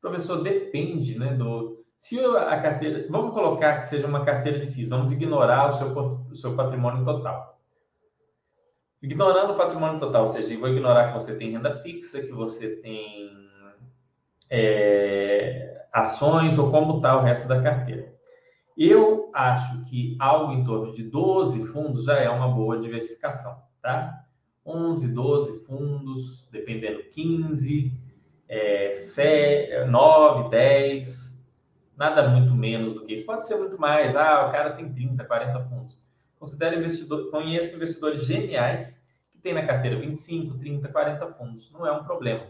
[0.00, 4.88] Professor, depende né, do, se a carteira, vamos colocar que seja uma carteira de FIIs,
[4.88, 5.88] vamos ignorar o seu,
[6.30, 7.58] o seu patrimônio total.
[9.02, 12.30] Ignorando o patrimônio total, ou seja, eu vou ignorar que você tem renda fixa, que
[12.30, 13.36] você tem
[14.48, 18.14] é, ações ou como está o resto da carteira.
[18.76, 24.24] Eu acho que algo em torno de 12 fundos já é uma boa diversificação, tá?
[24.64, 27.92] 11, 12 fundos, dependendo 15,
[28.48, 31.27] é, 7, 9, 10,
[31.98, 33.26] nada muito menos do que isso.
[33.26, 34.14] Pode ser muito mais.
[34.14, 35.98] Ah, o cara tem 30, 40 fundos.
[36.38, 41.72] Considero investidor, conheço investidores geniais que tem na carteira 25, 30, 40 fundos.
[41.72, 42.46] Não é um problema.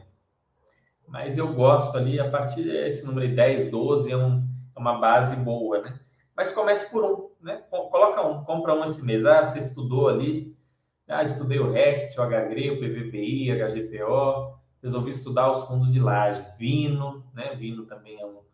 [1.07, 4.47] Mas eu gosto ali, a partir desse número de 10, 12 é, um,
[4.77, 5.99] é uma base boa, né?
[6.37, 7.63] Mas comece por um, né?
[7.71, 9.25] Coloca um, compra um esse mês.
[9.25, 10.55] Ah, você estudou ali,
[11.09, 16.55] ah, estudei o RECT, o HGRE, o PVPI, HGPO, resolvi estudar os fundos de lajes,
[16.59, 17.55] Vino, né?
[17.57, 18.48] Vino também é um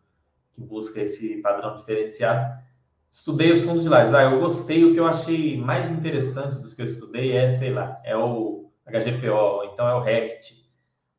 [0.55, 2.63] que busca esse padrão diferenciado.
[3.11, 4.13] Estudei os fundos de lajes.
[4.13, 7.71] Ah, eu gostei, o que eu achei mais interessante dos que eu estudei é, sei
[7.71, 10.65] lá, é o HGPO, então é o RECT,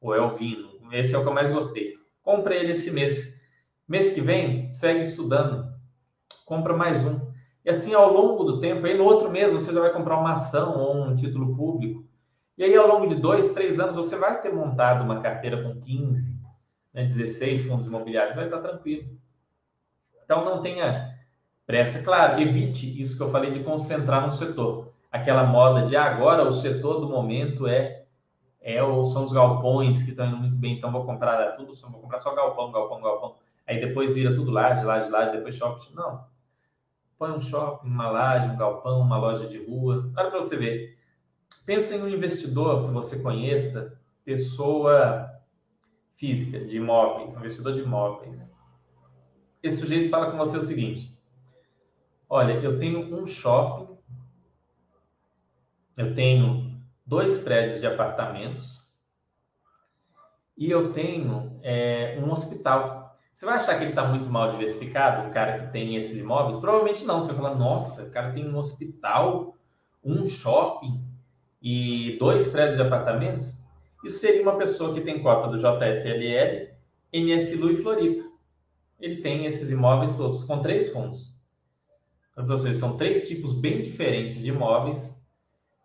[0.00, 0.76] ou é o Vino.
[0.92, 1.94] Esse é o que eu mais gostei.
[2.22, 3.36] Compre ele esse mês.
[3.88, 5.72] Mês que vem, segue estudando.
[6.44, 7.20] Compra mais um.
[7.64, 10.32] E assim, ao longo do tempo, aí no outro mês você já vai comprar uma
[10.32, 12.06] ação ou um título público.
[12.56, 15.78] E aí, ao longo de dois, três anos, você vai ter montado uma carteira com
[15.78, 16.38] 15,
[16.94, 19.10] né, 16 fundos imobiliários, vai estar tranquilo.
[20.26, 21.16] Então, não tenha
[21.66, 22.02] pressa.
[22.02, 24.92] Claro, evite isso que eu falei de concentrar no setor.
[25.10, 28.04] Aquela moda de ah, agora o setor do momento é,
[28.60, 32.00] é ou são os galpões que estão indo muito bem, então vou comprar tudo, vou
[32.02, 33.36] comprar só galpão, galpão, galpão.
[33.66, 35.94] Aí depois vira tudo laje, laje, laje, depois shopping.
[35.94, 36.36] Não
[37.18, 40.10] põe um shopping, uma laje, um galpão, uma loja de rua.
[40.16, 40.96] Olha para você ver.
[41.64, 45.30] Pensa em um investidor que você conheça, pessoa
[46.16, 48.55] física de imóveis, um investidor de imóveis.
[49.62, 51.16] Esse sujeito fala com você o seguinte:
[52.28, 53.96] Olha, eu tenho um shopping,
[55.96, 58.86] eu tenho dois prédios de apartamentos
[60.56, 63.16] e eu tenho é, um hospital.
[63.32, 66.58] Você vai achar que ele está muito mal diversificado, o cara que tem esses imóveis?
[66.58, 67.20] Provavelmente não.
[67.20, 69.54] Você vai falar, nossa, o cara tem um hospital,
[70.02, 71.04] um shopping
[71.60, 73.54] e dois prédios de apartamentos.
[74.02, 76.70] Isso seria uma pessoa que tem cota do JFLL,
[77.12, 78.25] NSLU e Floripa.
[79.00, 81.36] Ele tem esses imóveis todos com três fundos.
[82.38, 85.14] Então, seja, são três tipos bem diferentes de imóveis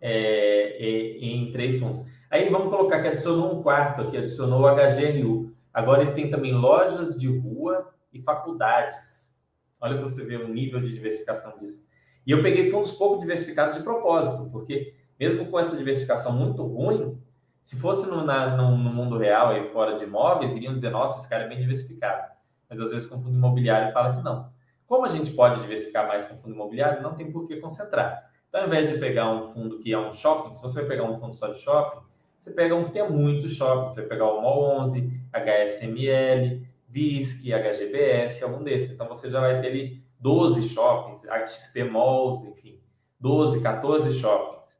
[0.01, 0.77] é,
[1.19, 2.03] em três fundos.
[2.29, 5.53] Aí vamos colocar que adicionou um quarto aqui, adicionou o HGRU.
[5.73, 9.33] Agora ele tem também lojas de rua e faculdades.
[9.79, 11.83] Olha para você ver o nível de diversificação disso.
[12.25, 17.17] E eu peguei fundos pouco diversificados de propósito, porque mesmo com essa diversificação muito ruim,
[17.63, 21.19] se fosse no, na, no, no mundo real aí fora de imóveis, iriam dizer, nossa,
[21.19, 22.30] esse cara é bem diversificado.
[22.71, 24.49] Mas às vezes com fundo imobiliário fala que não.
[24.87, 28.31] Como a gente pode diversificar mais com fundo imobiliário, não tem por que concentrar.
[28.47, 31.03] Então, ao invés de pegar um fundo que é um shopping, se você vai pegar
[31.03, 32.01] um fundo só de shopping,
[32.37, 37.53] você pega um que tem muito shopping, você vai pegar o MOL 11, HSML, VISC,
[37.53, 38.91] HGBS, algum desses.
[38.91, 42.79] Então você já vai ter ali 12 shoppings, XP Malls, enfim,
[43.19, 44.79] 12, 14 shoppings.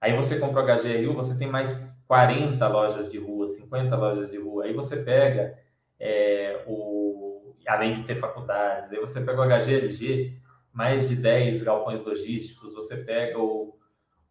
[0.00, 1.74] Aí você compra o HGRU, você tem mais
[2.08, 4.64] 40 lojas de rua, 50 lojas de rua.
[4.64, 5.56] Aí você pega
[5.98, 7.31] é, o.
[7.66, 10.36] Além de ter faculdades, aí você pega o HGLG,
[10.72, 13.76] mais de 10 galpões logísticos, você pega o,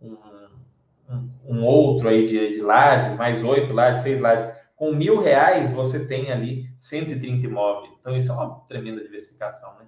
[0.02, 0.18] um,
[1.10, 5.72] um, um outro aí de, de lajes, mais 8 lajes, 6 lajes com mil reais
[5.72, 7.94] você tem ali 130 imóveis.
[8.00, 9.86] Então isso é uma tremenda diversificação, né?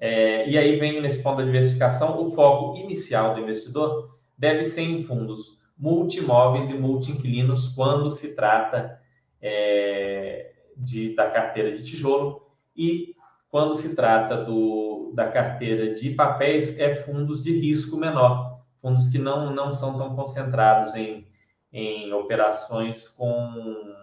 [0.00, 4.80] É, e aí vem nesse ponto da diversificação, o foco inicial do investidor deve ser
[4.80, 8.98] em fundos multimóveis e multi-inquilinos quando se trata
[9.42, 12.43] é, de, da carteira de tijolo
[12.76, 13.14] e
[13.48, 19.18] quando se trata do, da carteira de papéis é fundos de risco menor, fundos que
[19.18, 21.26] não, não são tão concentrados em,
[21.72, 23.94] em operações com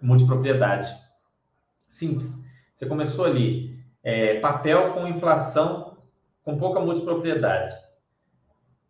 [0.00, 0.90] multipropriedade.
[1.88, 2.34] Simples.
[2.74, 5.98] Você começou ali, é, papel com inflação
[6.42, 7.74] com pouca multipropriedade.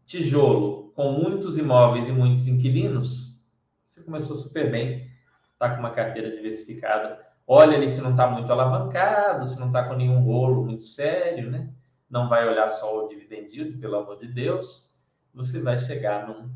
[0.07, 3.43] Tijolo com muitos imóveis e muitos inquilinos.
[3.85, 5.11] Você começou super bem,
[5.53, 7.32] está com uma carteira diversificada.
[7.47, 11.51] Olha ali se não está muito alavancado, se não está com nenhum rolo muito sério,
[11.51, 11.69] né?
[12.09, 14.93] Não vai olhar só o dividend pelo amor de Deus.
[15.35, 16.51] Você vai chegar num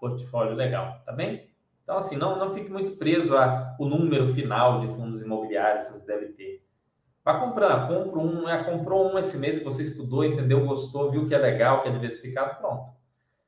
[0.00, 1.48] portfólio legal, tá bem?
[1.82, 6.06] Então, assim, não, não fique muito preso ao número final de fundos imobiliários que você
[6.06, 6.64] deve ter.
[7.22, 11.26] Vá comprando, compra um, é, comprou um esse mês que você estudou, entendeu, gostou, viu
[11.26, 12.94] que é legal, que é diversificado, pronto.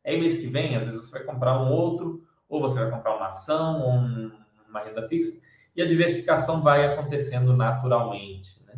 [0.05, 3.17] Aí mês que vem, às vezes você vai comprar um outro, ou você vai comprar
[3.17, 4.33] uma ação, ou um,
[4.69, 5.39] uma renda fixa,
[5.77, 8.65] e a diversificação vai acontecendo naturalmente.
[8.65, 8.75] Né?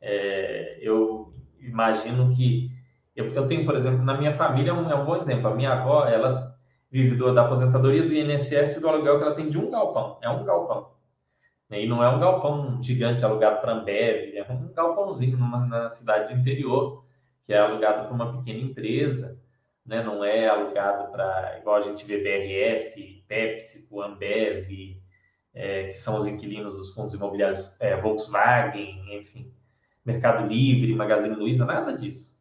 [0.00, 2.70] É, eu imagino que
[3.14, 5.48] eu, eu, tenho, por exemplo, na minha família, é um, é um bom exemplo.
[5.48, 6.56] A minha avó, ela
[6.90, 10.18] vive do, da aposentadoria do INSS do aluguel que ela tem de um galpão.
[10.20, 10.92] É um galpão.
[11.70, 16.32] E não é um galpão gigante alugado para Ambev, é um galpãozinho numa, na cidade
[16.32, 17.02] do interior,
[17.46, 19.38] que é alugado para uma pequena empresa.
[19.86, 20.02] né?
[20.02, 25.00] não é alugado para, igual a gente vê BRF, Pepsi, Ambev,
[25.54, 29.52] é, que são os inquilinos dos fundos imobiliários é, Volkswagen, enfim,
[30.04, 32.32] Mercado Livre, Magazine Luiza, nada disso.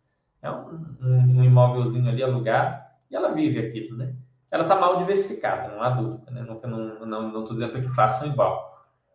[0.41, 4.15] É um, um, imóvelzinho ali alugado e ela vive aquilo, né?
[4.49, 6.41] Ela está mal diversificada, não há dúvida, né?
[6.41, 8.71] Não estou não, não dizendo que façam igual.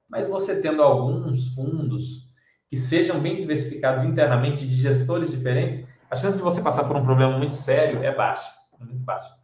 [0.09, 2.31] Mas você tendo alguns fundos
[2.69, 7.05] que sejam bem diversificados internamente de gestores diferentes, a chance de você passar por um
[7.05, 9.37] problema muito sério é baixa, é muito baixa.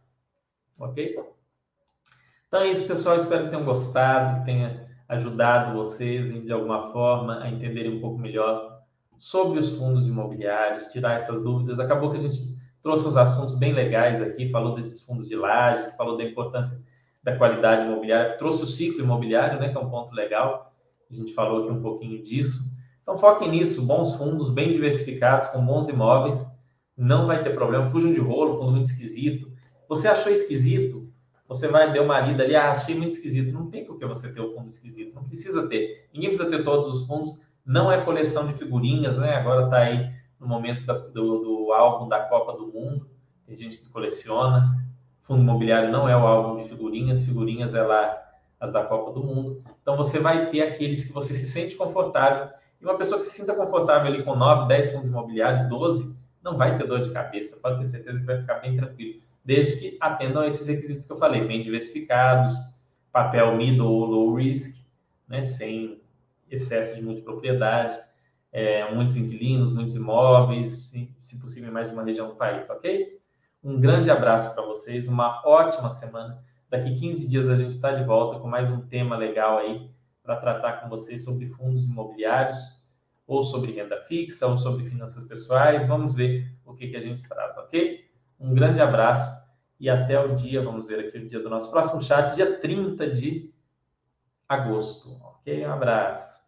[0.77, 1.19] Ok?
[2.53, 3.15] Então é isso, pessoal.
[3.15, 8.19] Espero que tenham gostado, que tenha ajudado vocês de alguma forma a entenderem um pouco
[8.19, 8.79] melhor
[9.17, 11.79] sobre os fundos imobiliários, tirar essas dúvidas.
[11.79, 15.95] Acabou que a gente trouxe uns assuntos bem legais aqui, falou desses fundos de lajes,
[15.95, 16.79] falou da importância
[17.23, 20.75] da qualidade imobiliária, trouxe o ciclo imobiliário, né, que é um ponto legal.
[21.09, 22.71] A gente falou aqui um pouquinho disso.
[23.01, 26.45] Então foquem nisso, bons fundos, bem diversificados, com bons imóveis,
[26.95, 27.89] não vai ter problema.
[27.89, 29.51] Fujam de rolo, fundo muito esquisito.
[29.89, 31.11] Você achou esquisito?
[31.47, 33.53] Você vai dar uma lida ali, ah, achei muito esquisito.
[33.53, 36.07] Não tem por que você ter o fundo esquisito, não precisa ter.
[36.13, 37.41] Ninguém precisa ter todos os fundos.
[37.65, 39.35] Não é coleção de figurinhas, né?
[39.35, 43.07] Agora está aí no momento da, do, do álbum da Copa do Mundo.
[43.45, 44.83] Tem gente que coleciona.
[45.23, 48.21] Fundo imobiliário não é o álbum de figurinhas, figurinhas é lá
[48.59, 49.63] as da Copa do Mundo.
[49.81, 52.49] Então você vai ter aqueles que você se sente confortável.
[52.81, 56.57] E uma pessoa que se sinta confortável ali com 9, 10 fundos imobiliários, 12, não
[56.57, 59.21] vai ter dor de cabeça, pode ter certeza que vai ficar bem tranquilo.
[59.43, 62.53] Desde que atendam a esses requisitos que eu falei, bem diversificados,
[63.11, 64.73] papel middle ou low risk,
[65.27, 66.01] né, sem
[66.49, 67.97] excesso de multipropriedade,
[68.51, 73.19] é, muitos inquilinos, muitos imóveis, se, se possível, mais de uma região do país, ok?
[73.63, 76.43] Um grande abraço para vocês, uma ótima semana.
[76.69, 79.89] Daqui 15 dias a gente está de volta com mais um tema legal aí
[80.21, 82.57] para tratar com vocês sobre fundos imobiliários,
[83.25, 85.87] ou sobre renda fixa, ou sobre finanças pessoais.
[85.87, 88.05] Vamos ver o que, que a gente traz, ok?
[88.43, 89.41] Um grande abraço
[89.79, 93.09] e até o dia, vamos ver aqui o dia do nosso próximo chat, dia 30
[93.09, 93.49] de
[94.49, 95.65] agosto, ok?
[95.65, 96.42] Um abraço.